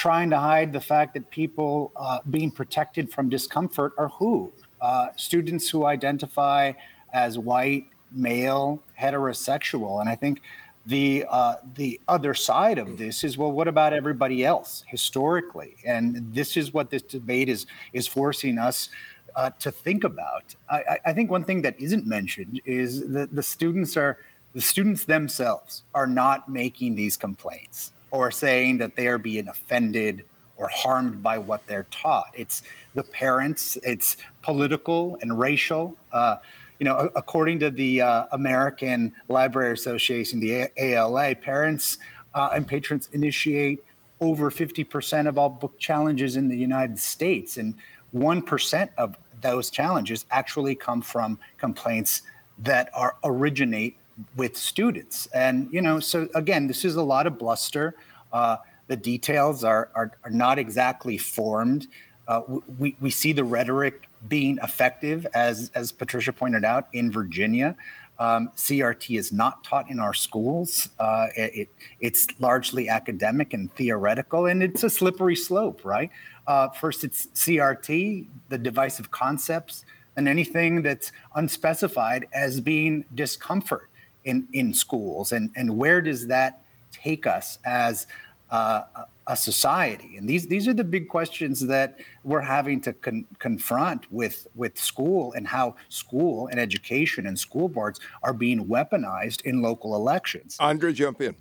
[0.00, 4.50] trying to hide the fact that people uh, being protected from discomfort are who?
[4.80, 6.72] Uh, students who identify
[7.12, 10.00] as white, male, heterosexual.
[10.00, 10.40] And I think
[10.86, 15.76] the uh, the other side of this is well, what about everybody else historically?
[15.84, 18.88] And this is what this debate is is forcing us
[19.36, 20.54] uh, to think about.
[20.70, 24.16] I, I, think one thing that isn't mentioned is that the students are
[24.54, 30.24] the students themselves are not making these complaints or saying that they are being offended
[30.56, 32.30] or harmed by what they're taught.
[32.34, 32.62] It's
[32.94, 35.96] the parents, it's political and racial.
[36.12, 36.36] Uh,
[36.78, 41.98] you know, according to the uh, American Library Association, the ALA, parents
[42.34, 43.84] uh, and patrons initiate
[44.20, 47.56] over 50% of all book challenges in the United States.
[47.56, 47.74] And
[48.14, 52.22] 1% of those challenges actually come from complaints
[52.58, 53.96] that are originate
[54.36, 55.26] with students.
[55.34, 57.94] And, you know, so again, this is a lot of bluster.
[58.32, 58.56] Uh,
[58.86, 61.86] the details are, are, are, not exactly formed.
[62.26, 62.42] Uh,
[62.78, 67.76] we, we see the rhetoric being effective, as, as Patricia pointed out, in Virginia.
[68.18, 70.90] Um, CRT is not taught in our schools.
[70.98, 71.68] Uh, it,
[72.00, 76.10] it's largely academic and theoretical, and it's a slippery slope, right?
[76.46, 79.84] Uh, first, it's CRT, the divisive concepts,
[80.16, 83.89] and anything that's unspecified as being discomfort
[84.24, 85.32] in, in schools.
[85.32, 88.06] And, and where does that take us as
[88.50, 88.82] uh,
[89.26, 90.16] a society?
[90.16, 94.78] And these these are the big questions that we're having to con- confront with with
[94.78, 100.56] school and how school and education and school boards are being weaponized in local elections.
[100.60, 101.36] Andra, jump in.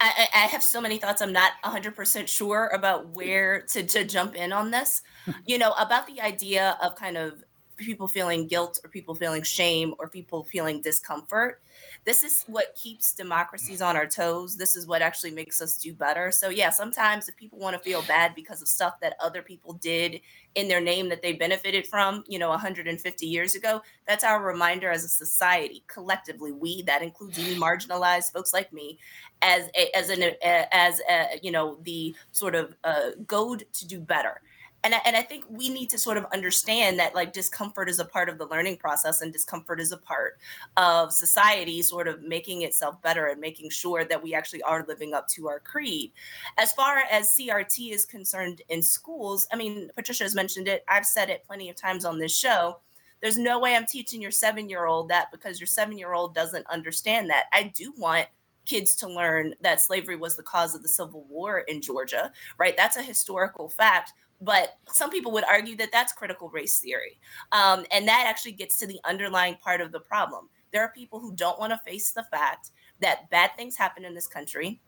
[0.00, 1.22] I, I, have so many thoughts.
[1.22, 5.02] I'm not 100% sure about where to, to jump in on this.
[5.46, 7.42] you know, about the idea of kind of
[7.76, 11.60] people feeling guilt or people feeling shame or people feeling discomfort
[12.04, 14.56] this is what keeps democracies on our toes.
[14.56, 16.30] This is what actually makes us do better.
[16.30, 19.74] So, yeah, sometimes if people want to feel bad because of stuff that other people
[19.74, 20.20] did
[20.54, 24.90] in their name that they benefited from, you know, 150 years ago, that's our reminder
[24.90, 28.98] as a society, collectively, we, that includes even marginalized folks like me,
[29.40, 34.00] as a, as an as a, you know the sort of uh, goad to do
[34.00, 34.40] better
[34.84, 37.98] and I, and I think we need to sort of understand that like discomfort is
[37.98, 40.38] a part of the learning process and discomfort is a part
[40.76, 45.14] of society sort of making itself better and making sure that we actually are living
[45.14, 46.12] up to our creed.
[46.58, 50.84] As far as crt is concerned in schools i mean patricia has mentioned it.
[50.86, 52.80] I've said it plenty of times on this show.
[53.22, 56.34] There's no way i'm teaching your seven year old that because your seven year old
[56.34, 57.44] doesn't understand that.
[57.52, 58.26] I do want
[58.66, 62.76] kids to learn that slavery was the cause of the Civil War in Georgia, right?
[62.76, 67.18] That's a historical fact but some people would argue that that's critical race theory.
[67.52, 70.48] Um, and that actually gets to the underlying part of the problem.
[70.72, 72.70] There are people who don't want to face the fact
[73.00, 74.80] that bad things happen in this country,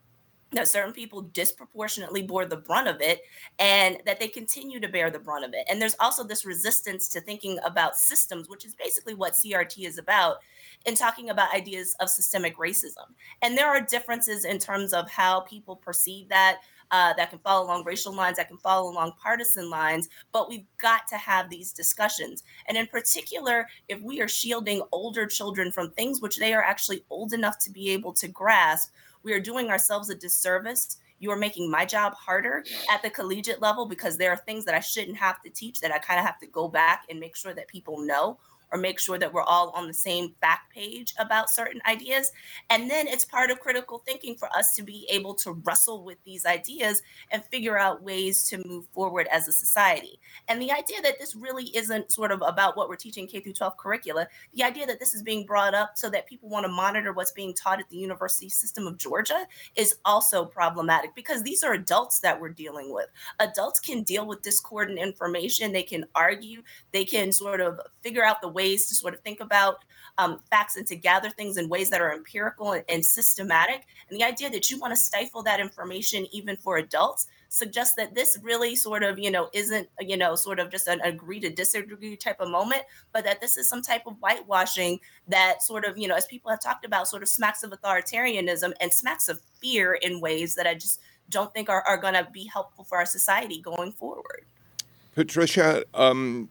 [0.53, 3.23] that certain people disproportionately bore the brunt of it,
[3.59, 5.67] and that they continue to bear the brunt of it.
[5.69, 9.99] And there's also this resistance to thinking about systems, which is basically what CRT is
[9.99, 10.37] about,
[10.87, 13.15] in talking about ideas of systemic racism.
[13.43, 16.59] And there are differences in terms of how people perceive that
[16.91, 20.09] uh, that can follow along racial lines, that can follow along partisan lines.
[20.33, 22.43] But we've got to have these discussions.
[22.67, 27.05] And in particular, if we are shielding older children from things which they are actually
[27.11, 31.37] old enough to be able to grasp, we are doing ourselves a disservice you are
[31.37, 35.17] making my job harder at the collegiate level because there are things that I shouldn't
[35.17, 37.69] have to teach that I kind of have to go back and make sure that
[37.69, 38.39] people know
[38.73, 42.33] or make sure that we're all on the same fact page about certain ideas.
[42.71, 46.19] And then it's part of critical thinking for us to be able to wrestle with
[46.25, 50.19] these ideas and figure out ways to move forward as a society.
[50.49, 53.55] And the idea that this really isn't sort of about what we're teaching K through
[53.55, 56.73] 12 curricula, the idea that this is being brought up so that people want to
[56.73, 61.63] monitor what's being taught at the university system of Georgia is also problematic because these
[61.63, 63.07] are adults that we're dealing with.
[63.39, 68.41] Adults can deal with discordant information, they can argue, they can sort of figure out
[68.41, 69.77] the ways to sort of think about
[70.19, 73.81] um, facts and to gather things in ways that are empirical and, and systematic.
[74.09, 78.15] And the idea that you want to stifle that information even for adults suggests that
[78.15, 81.51] this really sort of, you know, isn't, you know, sort of just an agree to
[81.51, 85.97] disagree type of moment, but that this is some type of whitewashing that sort of,
[85.99, 89.41] you know, as people have talked about, sort of smacks of authoritarianism and smacks of
[89.61, 92.99] fear in ways that I just don't think are, are going to be helpful for
[92.99, 94.45] our society going forward.
[95.15, 96.49] Patricia, um,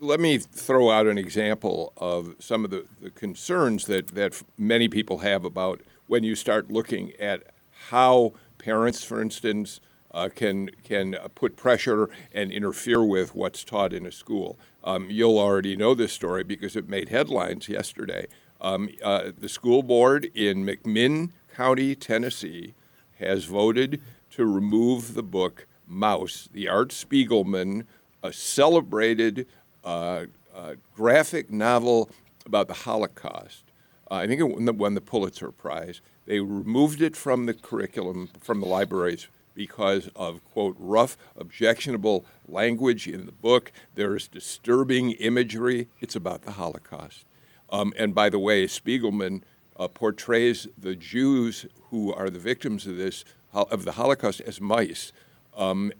[0.00, 4.88] let me throw out an example of some of the, the concerns that, that many
[4.88, 7.42] people have about when you start looking at
[7.88, 9.80] how parents, for instance,
[10.12, 14.56] uh, can can put pressure and interfere with what's taught in a school.
[14.84, 18.28] Um, you'll already know this story because it made headlines yesterday.
[18.60, 22.74] Um, uh, the school board in McMinn County, Tennessee,
[23.18, 27.84] has voted to remove the book Maus, the Art Spiegelman,
[28.22, 29.46] a celebrated
[29.84, 32.10] uh, uh, graphic novel
[32.46, 33.64] about the Holocaust.
[34.10, 36.00] Uh, I think it won the, won the Pulitzer Prize.
[36.26, 43.06] They removed it from the curriculum, from the libraries, because of, quote, rough, objectionable language
[43.06, 43.72] in the book.
[43.94, 45.88] There is disturbing imagery.
[46.00, 47.24] It's about the Holocaust.
[47.70, 49.42] Um, and by the way, Spiegelman
[49.76, 55.12] uh, portrays the Jews who are the victims of this of the Holocaust as mice,
[55.56, 55.92] um,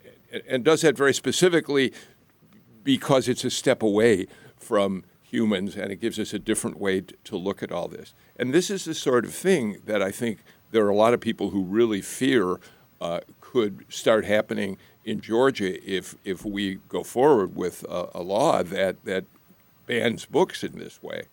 [0.48, 1.92] and does that very specifically
[2.84, 4.26] because it's a step away
[4.56, 8.14] from humans and it gives us a different way to look at all this.
[8.36, 10.38] And this is the sort of thing that I think
[10.70, 12.60] there are a lot of people who really fear
[13.00, 18.62] uh, could start happening in Georgia if if we go forward with a, a law
[18.62, 19.24] that that
[19.86, 21.24] bans books in this way.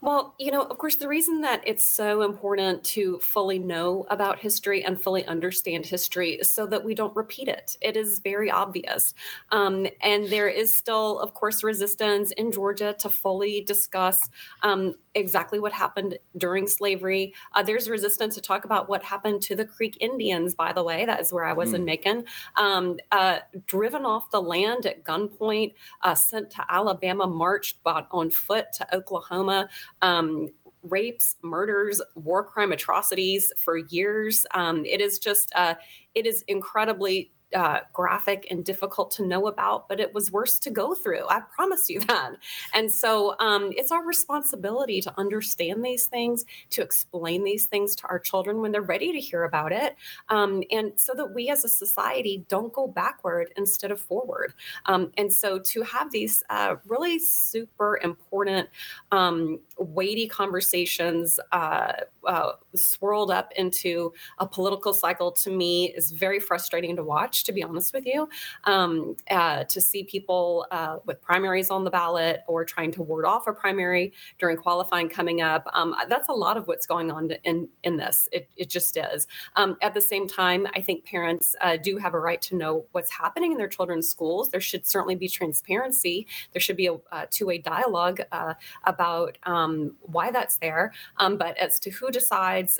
[0.00, 4.38] Well, you know, of course, the reason that it's so important to fully know about
[4.38, 7.76] history and fully understand history is so that we don't repeat it.
[7.80, 9.14] It is very obvious.
[9.50, 14.30] Um, and there is still, of course, resistance in Georgia to fully discuss
[14.62, 17.34] um, exactly what happened during slavery.
[17.54, 21.04] Uh, there's resistance to talk about what happened to the Creek Indians, by the way.
[21.04, 21.76] That is where I was mm.
[21.76, 22.24] in Macon.
[22.56, 28.72] Um, uh, driven off the land at gunpoint, uh, sent to Alabama, marched on foot
[28.74, 29.57] to Oklahoma.
[30.02, 30.48] Um,
[30.82, 34.46] rapes, murders, war crime atrocities for years.
[34.54, 35.74] Um, it is just, uh,
[36.14, 40.70] it is incredibly uh, graphic and difficult to know about, but it was worse to
[40.70, 41.26] go through.
[41.28, 42.32] I promise you that.
[42.74, 48.06] And so um, it's our responsibility to understand these things, to explain these things to
[48.08, 49.96] our children when they're ready to hear about it,
[50.28, 54.54] um, and so that we as a society don't go backward instead of forward.
[54.86, 58.68] Um, and so to have these uh, really super important,
[59.12, 61.92] um, weighty conversations uh,
[62.26, 67.52] uh, swirled up into a political cycle to me is very frustrating to watch, to
[67.52, 68.28] be honest with you.
[68.64, 73.24] Um, uh, to see people uh, with primaries on the ballot or trying to ward
[73.24, 77.30] off a primary during qualifying coming up, um, that's a lot of what's going on
[77.44, 78.28] in, in this.
[78.32, 79.26] It, it just is.
[79.56, 82.86] Um, at the same time, I think parents uh, do have a right to know
[82.92, 84.50] what's happening in their children's schools.
[84.50, 86.26] There should certainly be transparency.
[86.52, 90.92] There should be a, a two way dialogue uh, about um, why that's there.
[91.16, 92.78] Um, but as to who decides.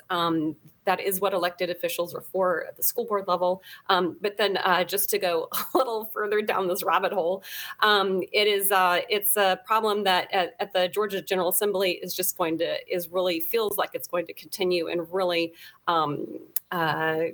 [0.88, 3.62] That is what elected officials are for at the school board level.
[3.90, 7.44] Um, but then, uh, just to go a little further down this rabbit hole,
[7.80, 12.14] um, it is uh, it's a problem that at, at, the Georgia General Assembly is
[12.14, 15.52] just going to is really feels like it's going to continue and really
[15.88, 16.24] um,
[16.70, 17.24] uh,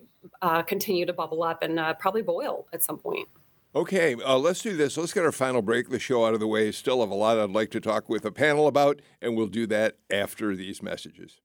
[0.42, 3.28] uh continue to bubble up and uh, probably boil at some point.
[3.76, 4.96] Okay, uh, let's do this.
[4.96, 6.72] Let's get our final break, the show out of the way.
[6.72, 9.64] Still have a lot I'd like to talk with a panel about, and we'll do
[9.68, 11.40] that after these messages.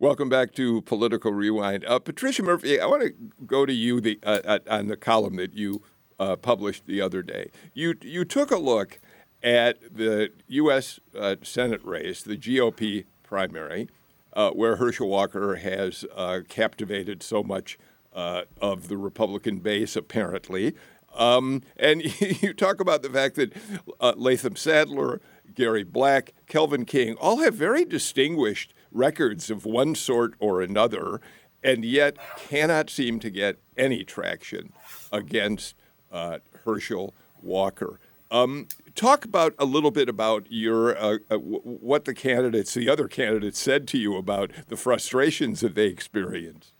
[0.00, 1.84] Welcome back to Political Rewind.
[1.84, 3.12] Uh, Patricia Murphy, I want to
[3.44, 5.82] go to you the, uh, on the column that you
[6.18, 7.50] uh, published the other day.
[7.74, 8.98] You, you took a look
[9.42, 11.00] at the U.S.
[11.14, 13.90] Uh, Senate race, the GOP primary,
[14.32, 17.78] uh, where Herschel Walker has uh, captivated so much
[18.14, 20.74] uh, of the Republican base, apparently.
[21.14, 22.02] Um, and
[22.42, 23.52] you talk about the fact that
[24.00, 25.20] uh, Latham Saddler,
[25.54, 31.20] Gary Black, Kelvin King all have very distinguished records of one sort or another,
[31.62, 34.72] and yet cannot seem to get any traction
[35.12, 35.74] against
[36.10, 38.00] uh, Herschel Walker.
[38.30, 43.08] Um, talk about a little bit about your uh, uh, what the candidates, the other
[43.08, 46.72] candidates, said to you about the frustrations that they experienced.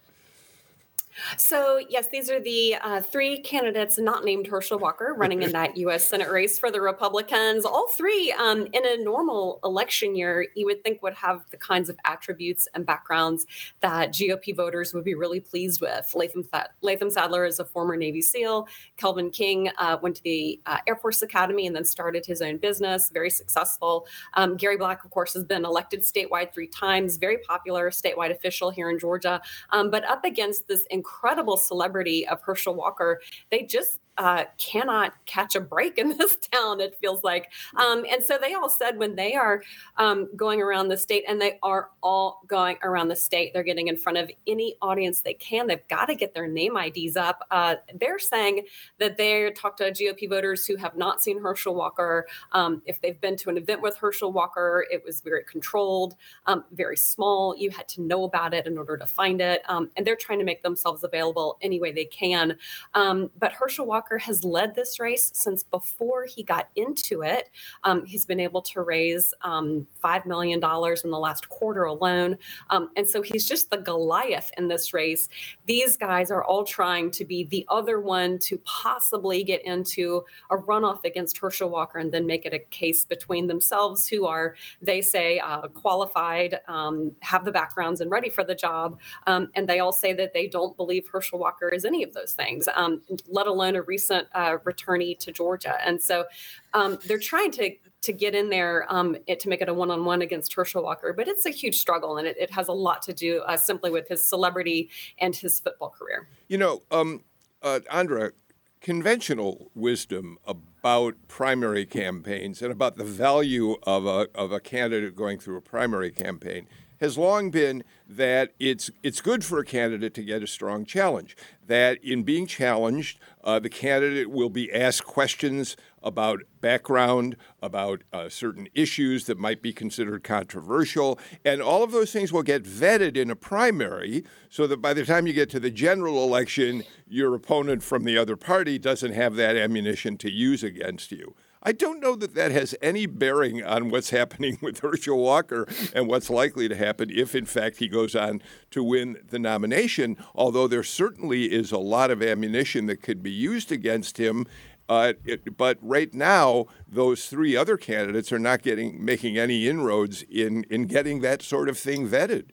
[1.37, 5.77] So, yes, these are the uh, three candidates not named Herschel Walker running in that
[5.77, 6.09] U.S.
[6.09, 7.65] Senate race for the Republicans.
[7.65, 11.89] All three, um, in a normal election year, you would think would have the kinds
[11.89, 13.47] of attributes and backgrounds
[13.81, 16.11] that GOP voters would be really pleased with.
[16.15, 16.47] Latham,
[16.83, 18.69] Latham Saddler is a former Navy SEAL.
[18.97, 22.59] Kelvin King uh, went to the uh, Air Force Academy and then started his own
[22.59, 24.07] business, very successful.
[24.35, 28.71] Um, Gary Black, of course, has been elected statewide three times, very popular statewide official
[28.71, 29.41] here in Georgia,
[29.71, 35.57] um, but up against this incredible celebrity of Herschel Walker, they just uh, cannot catch
[35.57, 37.51] a break in this town, it feels like.
[37.77, 39.63] Um, and so they all said when they are
[39.97, 43.89] um, going around the state, and they are all going around the state, they're getting
[43.89, 45.67] in front of any audience they can.
[45.67, 47.47] They've got to get their name IDs up.
[47.51, 48.67] Uh, they're saying
[48.99, 52.27] that they talk to GOP voters who have not seen Herschel Walker.
[52.53, 56.65] Um, if they've been to an event with Herschel Walker, it was very controlled, um,
[56.73, 57.57] very small.
[57.57, 59.63] You had to know about it in order to find it.
[59.67, 62.59] Um, and they're trying to make themselves available any way they can.
[62.93, 67.49] Um, but Herschel Walker Walker has led this race since before he got into it.
[67.85, 72.37] Um, he's been able to raise um, $5 million in the last quarter alone.
[72.71, 75.29] Um, and so he's just the Goliath in this race.
[75.67, 80.57] These guys are all trying to be the other one to possibly get into a
[80.57, 85.01] runoff against Herschel Walker and then make it a case between themselves, who are, they
[85.03, 88.99] say, uh, qualified, um, have the backgrounds, and ready for the job.
[89.29, 92.33] Um, and they all say that they don't believe Herschel Walker is any of those
[92.33, 95.77] things, um, let alone a recent uh, returnee to Georgia.
[95.85, 96.27] And so
[96.75, 100.23] um, they're trying to to get in there um, it, to make it a one-on-one
[100.23, 103.13] against Herschel Walker, but it's a huge struggle, and it, it has a lot to
[103.13, 104.89] do uh, simply with his celebrity
[105.19, 106.27] and his football career.
[106.49, 107.25] You know, um,
[107.63, 108.33] uh, Andra,
[108.81, 115.39] conventional wisdom about primary campaigns and about the value of a, of a candidate going
[115.39, 116.67] through a primary campaign
[117.01, 121.37] has long been that it's it's good for a candidate to get a strong challenge.
[121.67, 128.29] That in being challenged, uh, the candidate will be asked questions about background, about uh,
[128.29, 133.17] certain issues that might be considered controversial, and all of those things will get vetted
[133.17, 137.35] in a primary, so that by the time you get to the general election, your
[137.35, 141.35] opponent from the other party doesn't have that ammunition to use against you.
[141.63, 146.09] I don't know that that has any bearing on what's happening with Herschel Walker and
[146.09, 148.41] what's likely to happen if, in fact, he goes on
[148.71, 153.31] to win the nomination, although there certainly is a lot of ammunition that could be
[153.31, 154.47] used against him.
[154.89, 160.23] Uh, it, but right now, those three other candidates are not getting making any inroads
[160.23, 162.47] in, in getting that sort of thing vetted.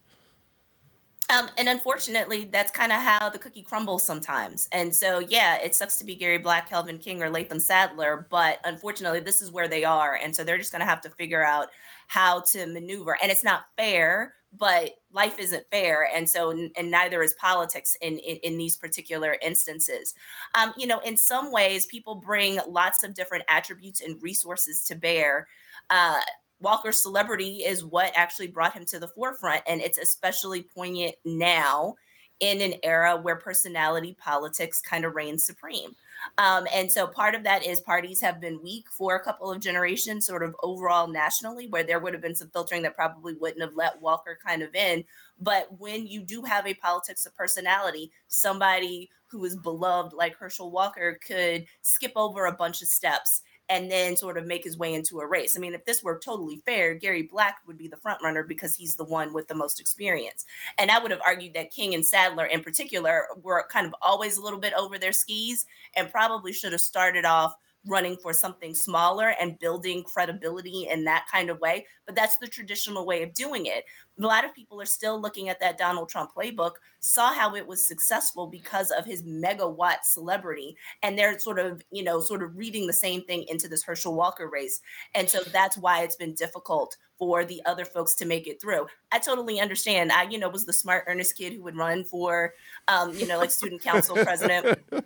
[1.30, 4.69] Um, and unfortunately, that's kind of how the cookie crumbles sometimes.
[4.71, 8.59] And so, yeah, it sucks to be Gary Black, Kelvin King, or Latham Saddler, but
[8.63, 10.15] unfortunately, this is where they are.
[10.15, 11.67] And so they're just going to have to figure out
[12.07, 13.17] how to maneuver.
[13.21, 16.09] And it's not fair, but life isn't fair.
[16.15, 20.15] And so, and neither is politics in, in, in these particular instances.
[20.55, 24.95] Um, you know, in some ways, people bring lots of different attributes and resources to
[24.95, 25.47] bear.
[25.89, 26.21] Uh,
[26.60, 29.62] Walker's celebrity is what actually brought him to the forefront.
[29.68, 31.95] And it's especially poignant now
[32.39, 35.95] in an era where personality politics kind of reigns supreme.
[36.38, 39.60] Um, and so part of that is parties have been weak for a couple of
[39.60, 43.62] generations, sort of overall nationally, where there would have been some filtering that probably wouldn't
[43.62, 45.03] have let Walker kind of in.
[45.39, 50.72] But when you do have a politics of personality, somebody who is beloved like Herschel
[50.72, 54.93] Walker could skip over a bunch of steps and then sort of make his way
[54.93, 55.57] into a race.
[55.57, 58.76] I mean, if this were totally fair, Gary Black would be the front runner because
[58.76, 60.45] he's the one with the most experience.
[60.78, 64.38] And I would have argued that King and Saddler in particular were kind of always
[64.38, 65.65] a little bit over their skis
[65.95, 67.55] and probably should have started off
[67.88, 71.85] running for something smaller and building credibility in that kind of way.
[72.05, 73.85] But that's the traditional way of doing it.
[74.19, 77.65] A lot of people are still looking at that Donald Trump playbook, saw how it
[77.65, 80.75] was successful because of his megawatt celebrity.
[81.03, 84.15] And they're sort of, you know, sort of reading the same thing into this Herschel
[84.15, 84.81] Walker race.
[85.15, 88.85] And so that's why it's been difficult for the other folks to make it through.
[89.11, 90.11] I totally understand.
[90.11, 92.53] I, you know, was the smart, earnest kid who would run for,
[92.88, 94.79] um, you know, like student council president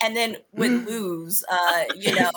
[0.00, 0.86] and then would mm.
[0.86, 2.30] lose, uh, you know,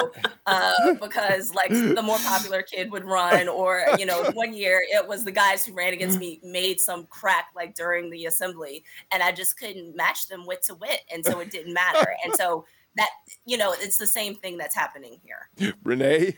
[0.45, 5.07] uh, because like the more popular kid would run, or you know, one year it
[5.07, 6.21] was the guys who ran against mm.
[6.21, 10.63] me made some crack like during the assembly, and I just couldn't match them wit
[10.63, 12.65] to wit, and so it didn't matter, and so
[12.95, 13.09] that
[13.45, 15.73] you know, it's the same thing that's happening here.
[15.83, 16.35] Renee.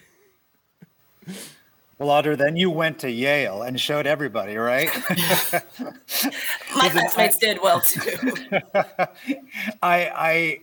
[2.02, 4.90] Well, Andra, then you went to Yale and showed everybody, right?
[6.76, 8.18] My classmates did well too.
[9.84, 10.62] I, I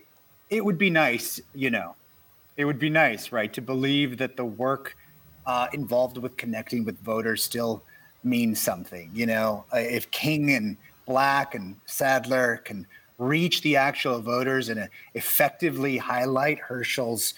[0.49, 1.95] it would be nice, you know,
[2.57, 4.95] it would be nice, right, to believe that the work
[5.45, 7.83] uh, involved with connecting with voters still
[8.23, 9.09] means something.
[9.13, 12.85] You know, uh, if King and Black and Saddler can
[13.17, 17.33] reach the actual voters and effectively highlight Herschel's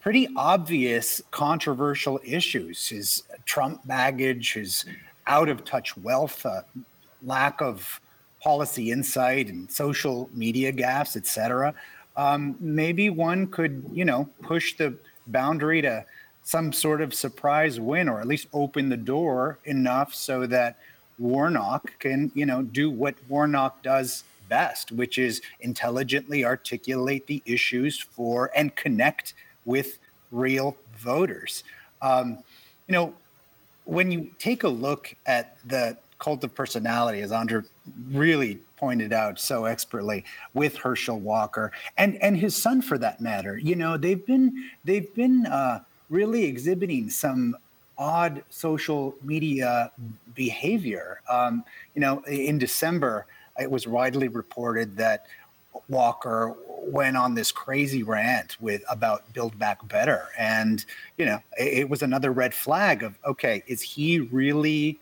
[0.00, 4.84] pretty obvious controversial issues his Trump baggage, his
[5.26, 6.62] out of touch wealth, uh,
[7.22, 8.00] lack of
[8.42, 11.74] policy insight, and social media gaffes, et cetera
[12.20, 14.94] um, maybe one could, you know, push the
[15.28, 16.04] boundary to
[16.42, 20.76] some sort of surprise win or at least open the door enough so that
[21.18, 27.98] Warnock can, you know, do what Warnock does best, which is intelligently articulate the issues
[27.98, 29.32] for and connect
[29.64, 29.98] with
[30.30, 31.64] real voters.
[32.02, 32.36] Um,
[32.86, 33.14] you know,
[33.86, 37.64] when you take a look at the cult of personality, as Andra
[38.12, 43.58] really pointed out so expertly with Herschel Walker and and his son for that matter.
[43.58, 47.56] You know, they've been they've been uh, really exhibiting some
[47.98, 49.92] odd social media
[50.34, 51.20] behavior.
[51.28, 51.64] Um,
[51.94, 53.26] you know, in December,
[53.60, 55.26] it was widely reported that
[55.88, 60.84] Walker went on this crazy rant with about Build Back Better, and
[61.18, 64.98] you know, it, it was another red flag of okay, is he really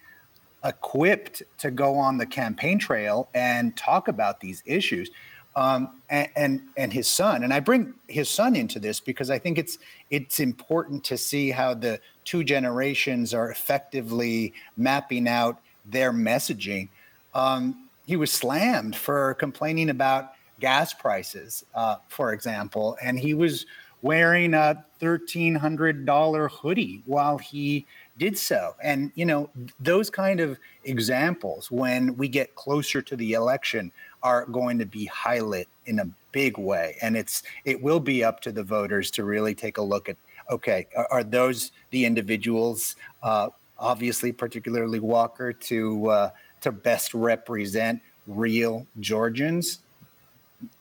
[0.64, 5.11] equipped to go on the campaign trail and talk about these issues.
[5.56, 9.40] Um, and, and, and his son, and I bring his son into this because I
[9.40, 9.78] think it's
[10.09, 16.88] it's important to see how the two generations are effectively mapping out their messaging.
[17.34, 23.66] Um, he was slammed for complaining about gas prices, uh, for example, and he was
[24.02, 27.86] wearing a $1,300 hoodie while he
[28.18, 28.74] did so.
[28.82, 29.50] And, you know,
[29.80, 33.92] those kind of examples, when we get closer to the election,
[34.22, 36.96] are going to be highlighted in a big way.
[37.00, 40.16] And it's it will be up to the voters to really take a look at
[40.50, 43.48] okay, are, are those the individuals, uh,
[43.78, 49.80] obviously, particularly Walker, to uh, to best represent real Georgians?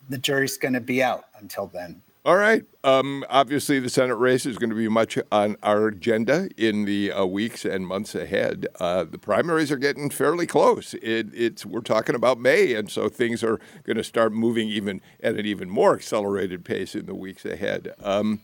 [0.09, 2.01] The jury's going to be out until then.
[2.27, 2.65] All right.
[2.83, 7.09] Um, obviously, the Senate race is going to be much on our agenda in the
[7.09, 8.67] uh, weeks and months ahead.
[8.81, 10.93] Uh, the primaries are getting fairly close.
[10.95, 14.99] It, it's we're talking about May, and so things are going to start moving even
[15.23, 17.93] at an even more accelerated pace in the weeks ahead.
[18.03, 18.41] Um,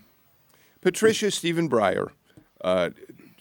[0.79, 2.11] Patricia Stephen Breyer
[2.61, 2.91] uh,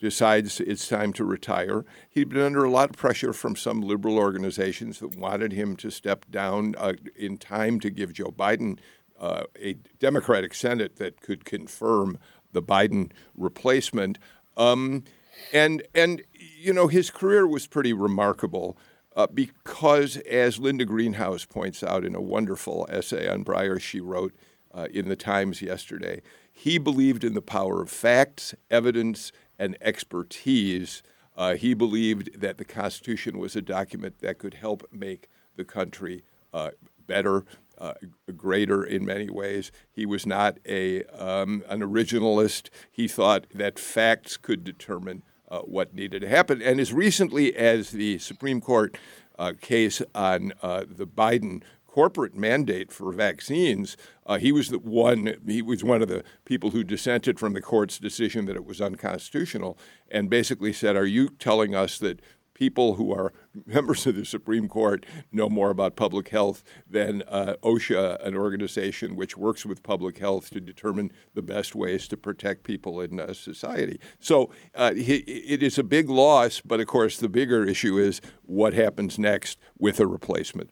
[0.01, 1.85] decides it's time to retire.
[2.11, 5.91] He'd been under a lot of pressure from some liberal organizations that wanted him to
[5.91, 8.81] step down uh, in time to give Joe Biden
[9.23, 12.19] uh, a Democratic Senate that could confirm
[12.53, 14.19] the Biden replacement.
[14.57, 15.05] Um,
[15.53, 18.77] and and you know his career was pretty remarkable
[19.17, 24.35] uh, because, as Linda Greenhouse points out in a wonderful essay on Breyer she wrote
[24.75, 31.03] uh, in the Times yesterday, he believed in the power of facts, evidence, and expertise.
[31.37, 36.25] Uh, he believed that the Constitution was a document that could help make the country
[36.53, 36.71] uh,
[37.07, 37.45] better,
[37.79, 37.95] uh,
[38.37, 39.73] greater in many ways.
[39.91, 42.71] He was not a um, an originalist.
[42.91, 46.63] He thought that facts could determine uh, what needed to happen.
[46.63, 48.97] And as recently as the Supreme Court
[49.39, 55.35] uh, case on uh, the Biden corporate mandate for vaccines, uh, he was the one.
[55.47, 58.81] He was one of the people who dissented from the court's decision that it was
[58.81, 59.77] unconstitutional,
[60.11, 62.21] and basically said, "Are you telling us that
[62.63, 63.33] people who are
[63.67, 69.17] members of the Supreme Court know more about public health than uh, OSHA, an organization
[69.17, 73.33] which works with public health to determine the best ways to protect people in uh,
[73.33, 73.99] society.
[74.21, 78.75] So uh, it is a big loss, but of course, the bigger issue is what
[78.75, 80.71] happens next with a replacement.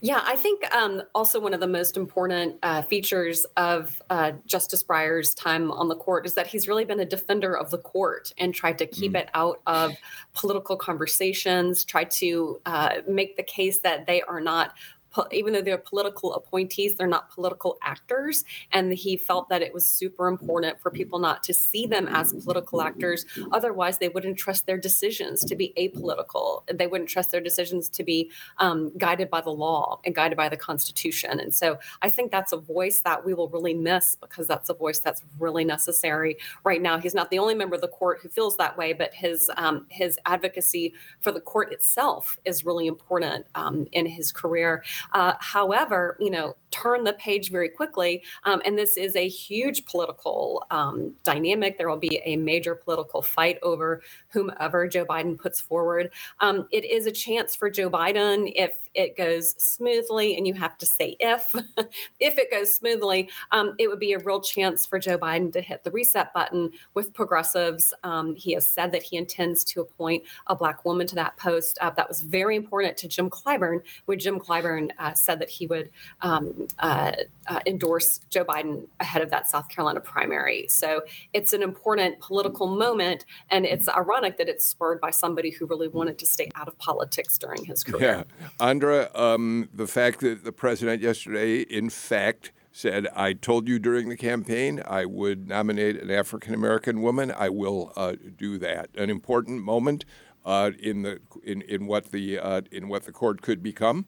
[0.00, 4.82] Yeah, I think um, also one of the most important uh, features of uh, Justice
[4.82, 8.32] Breyer's time on the court is that he's really been a defender of the court
[8.38, 9.20] and tried to keep mm.
[9.20, 9.92] it out of
[10.34, 14.74] political conversations, tried to uh, make the case that they are not
[15.30, 18.44] even though they're political appointees, they're not political actors.
[18.72, 22.32] And he felt that it was super important for people not to see them as
[22.32, 23.24] political actors.
[23.52, 26.62] Otherwise, they wouldn't trust their decisions to be apolitical.
[26.72, 30.48] They wouldn't trust their decisions to be um, guided by the law and guided by
[30.48, 31.40] the Constitution.
[31.40, 34.74] And so I think that's a voice that we will really miss because that's a
[34.74, 36.98] voice that's really necessary right now.
[36.98, 39.86] He's not the only member of the court who feels that way, but his um,
[39.88, 44.82] his advocacy for the court itself is really important um, in his career.
[45.12, 48.22] Uh, however, you know, turn the page very quickly.
[48.42, 51.78] Um, and this is a huge political um, dynamic.
[51.78, 56.10] There will be a major political fight over whomever Joe Biden puts forward.
[56.40, 60.78] Um, it is a chance for Joe Biden if it goes smoothly, and you have
[60.78, 61.52] to say if,
[62.20, 65.60] if it goes smoothly, um, it would be a real chance for Joe Biden to
[65.60, 67.94] hit the reset button with progressives.
[68.02, 71.78] Um, he has said that he intends to appoint a black woman to that post.
[71.80, 75.66] Uh, that was very important to Jim Clyburn when Jim Clyburn uh, said that he
[75.66, 75.90] would
[76.22, 77.12] um, uh,
[77.46, 80.66] uh, endorse Joe Biden ahead of that South Carolina primary.
[80.68, 81.02] So
[81.32, 85.88] it's an important political moment, and it's ironic that it's spurred by somebody who really
[85.88, 88.24] wanted to stay out of politics during his career.
[88.40, 93.78] Yeah, Andra, um, the fact that the president yesterday, in fact, said, I told you
[93.78, 97.30] during the campaign I would nominate an African American woman.
[97.30, 98.90] I will uh, do that.
[98.96, 100.04] An important moment
[100.44, 104.06] uh, in the in, in what the uh, in what the court could become.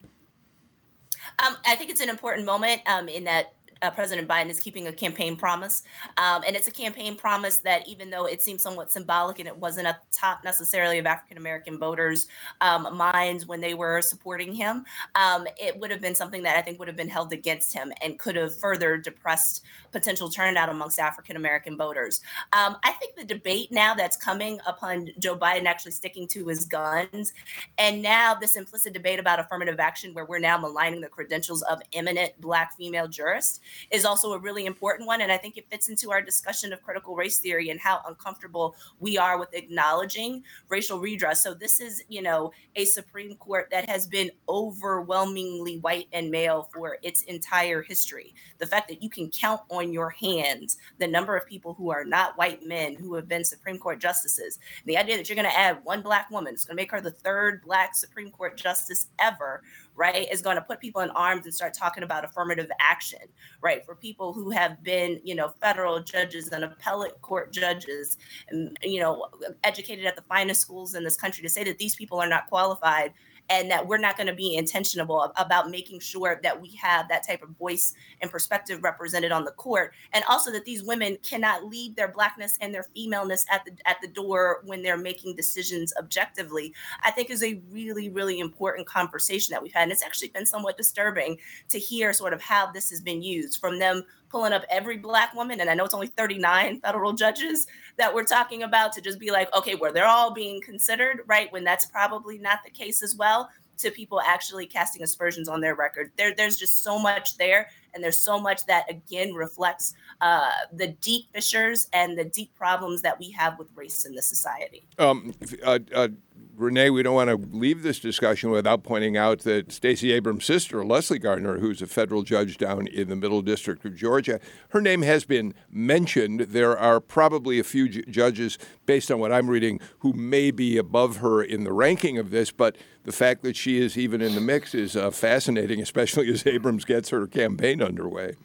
[1.45, 4.87] Um, I think it's an important moment um, in that uh, President Biden is keeping
[4.87, 5.83] a campaign promise.
[6.17, 9.55] Um, and it's a campaign promise that, even though it seems somewhat symbolic and it
[9.55, 12.27] wasn't at the top necessarily of African American voters'
[12.61, 16.61] um, minds when they were supporting him, um, it would have been something that I
[16.61, 20.99] think would have been held against him and could have further depressed potential turnout amongst
[20.99, 22.21] African American voters.
[22.53, 26.65] Um, I think the debate now that's coming upon Joe Biden actually sticking to his
[26.65, 27.33] guns,
[27.77, 31.81] and now this implicit debate about affirmative action, where we're now maligning the credentials of
[31.93, 33.59] eminent Black female jurists
[33.91, 35.21] is also a really important one.
[35.21, 38.75] And I think it fits into our discussion of critical race theory and how uncomfortable
[38.99, 41.43] we are with acknowledging racial redress.
[41.43, 46.69] So this is, you know, a Supreme Court that has been overwhelmingly white and male
[46.73, 48.33] for its entire history.
[48.59, 52.03] The fact that you can count on your hands the number of people who are
[52.03, 55.57] not white men who have been Supreme Court justices, the idea that you're going to
[55.57, 59.07] add one black woman, it's going to make her the third black Supreme Court justice
[59.19, 59.61] ever
[59.97, 63.19] right, is going to put people in arms and start talking about affirmative action,
[63.61, 63.83] right?
[63.85, 68.17] For people who have been, you know, federal judges and appellate court judges,
[68.49, 69.27] and you know,
[69.63, 72.47] educated at the finest schools in this country, to say that these people are not
[72.47, 73.13] qualified
[73.49, 77.25] and that we're not going to be intentional about making sure that we have that
[77.25, 81.65] type of voice and perspective represented on the court and also that these women cannot
[81.65, 85.93] leave their blackness and their femaleness at the at the door when they're making decisions
[85.97, 86.73] objectively
[87.03, 90.45] i think is a really really important conversation that we've had and it's actually been
[90.45, 91.37] somewhat disturbing
[91.69, 95.33] to hear sort of how this has been used from them pulling up every black
[95.33, 97.67] woman, and I know it's only 39 federal judges
[97.97, 101.21] that we're talking about, to just be like, okay, where well, they're all being considered,
[101.27, 101.51] right?
[101.51, 103.36] When that's probably not the case as well,
[103.77, 106.11] to people actually casting aspersions on their record.
[106.17, 110.87] There, there's just so much there, and there's so much that again reflects uh, the
[110.87, 114.83] deep fissures and the deep problems that we have with race in the society.
[114.97, 116.07] Um, uh, uh,
[116.55, 120.83] Renee, we don't want to leave this discussion without pointing out that Stacey Abrams' sister,
[120.83, 125.03] Leslie Gardner, who's a federal judge down in the Middle District of Georgia, her name
[125.03, 126.39] has been mentioned.
[126.41, 128.57] There are probably a few judges,
[128.87, 132.49] based on what I'm reading, who may be above her in the ranking of this,
[132.49, 132.75] but
[133.07, 136.83] the fact that she is even in the mix is uh, fascinating, especially as Abrams
[136.83, 138.35] gets her campaign underway.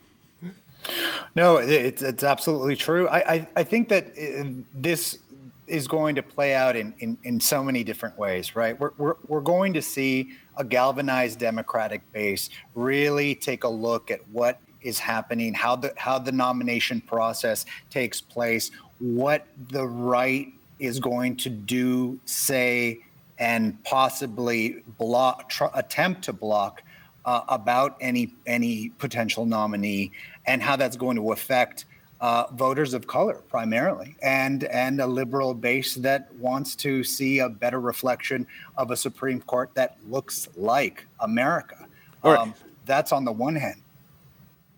[1.34, 3.08] No, it's, it's absolutely true.
[3.08, 5.18] I, I, I think that uh, this
[5.66, 8.78] is going to play out in, in, in so many different ways, right?
[8.78, 14.20] We're, we're, we're going to see a galvanized Democratic base really take a look at
[14.28, 20.98] what is happening, how the how the nomination process takes place, what the right is
[20.98, 23.00] going to do, say,
[23.42, 26.84] and possibly block, tr- attempt to block
[27.24, 30.12] uh, about any any potential nominee,
[30.46, 31.86] and how that's going to affect
[32.20, 37.48] uh, voters of color primarily, and and a liberal base that wants to see a
[37.48, 41.88] better reflection of a Supreme Court that looks like America.
[42.22, 42.38] Right.
[42.38, 42.54] Um,
[42.86, 43.82] that's on the one hand.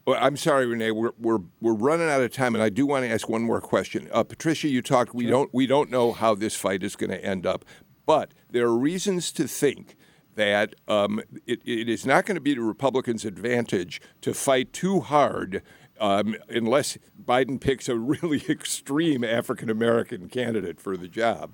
[0.06, 0.90] Well, I'm sorry, Renee.
[0.90, 3.60] We're, we're we're running out of time, and I do want to ask one more
[3.60, 4.08] question.
[4.10, 5.14] Uh, Patricia, you talked.
[5.14, 7.64] We don't we don't know how this fight is going to end up,
[8.06, 9.96] but there are reasons to think
[10.34, 15.00] that um, it, it is not going to be the Republicans' advantage to fight too
[15.00, 15.62] hard
[16.00, 21.52] um, unless Biden picks a really extreme African American candidate for the job.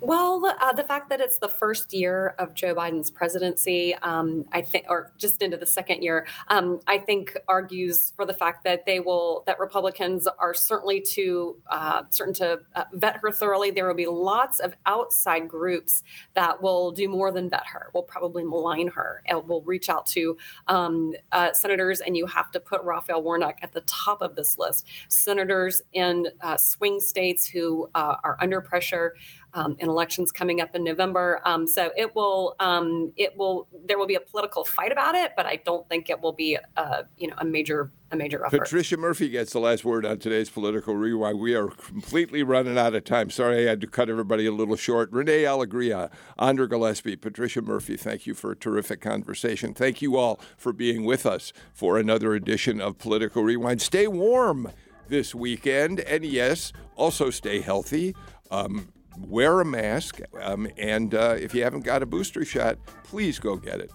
[0.00, 4.62] Well, uh, the fact that it's the first year of Joe Biden's presidency, um, I
[4.62, 8.86] think, or just into the second year, um, I think argues for the fact that
[8.86, 13.70] they will, that Republicans are certainly to uh, certain to uh, vet her thoroughly.
[13.70, 16.02] There will be lots of outside groups
[16.34, 17.90] that will do more than vet her.
[17.94, 20.36] Will probably malign her and will reach out to
[20.68, 24.58] um, uh, senators, and you have to put Raphael Warnock at the top of this
[24.58, 24.86] list.
[25.08, 29.14] Senators in uh, swing states who uh, are under pressure
[29.54, 31.40] um, in elections coming up in November.
[31.44, 35.32] Um, so it will, um, it will, there will be a political fight about it,
[35.36, 38.60] but I don't think it will be, a, you know, a major, a major effort.
[38.60, 41.38] Patricia Murphy gets the last word on today's political rewind.
[41.38, 43.30] We are completely running out of time.
[43.30, 45.10] Sorry, I had to cut everybody a little short.
[45.12, 49.74] Renee Alegria, Andra Gillespie, Patricia Murphy, thank you for a terrific conversation.
[49.74, 53.82] Thank you all for being with us for another edition of Political Rewind.
[53.82, 54.70] Stay warm
[55.08, 58.14] this weekend, and yes, also stay healthy.
[58.50, 58.92] Um,
[59.26, 63.56] wear a mask, um, and uh, if you haven't got a booster shot, please go
[63.56, 63.90] get it.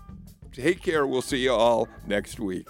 [0.51, 1.07] Take care.
[1.07, 2.67] We'll see you all next week.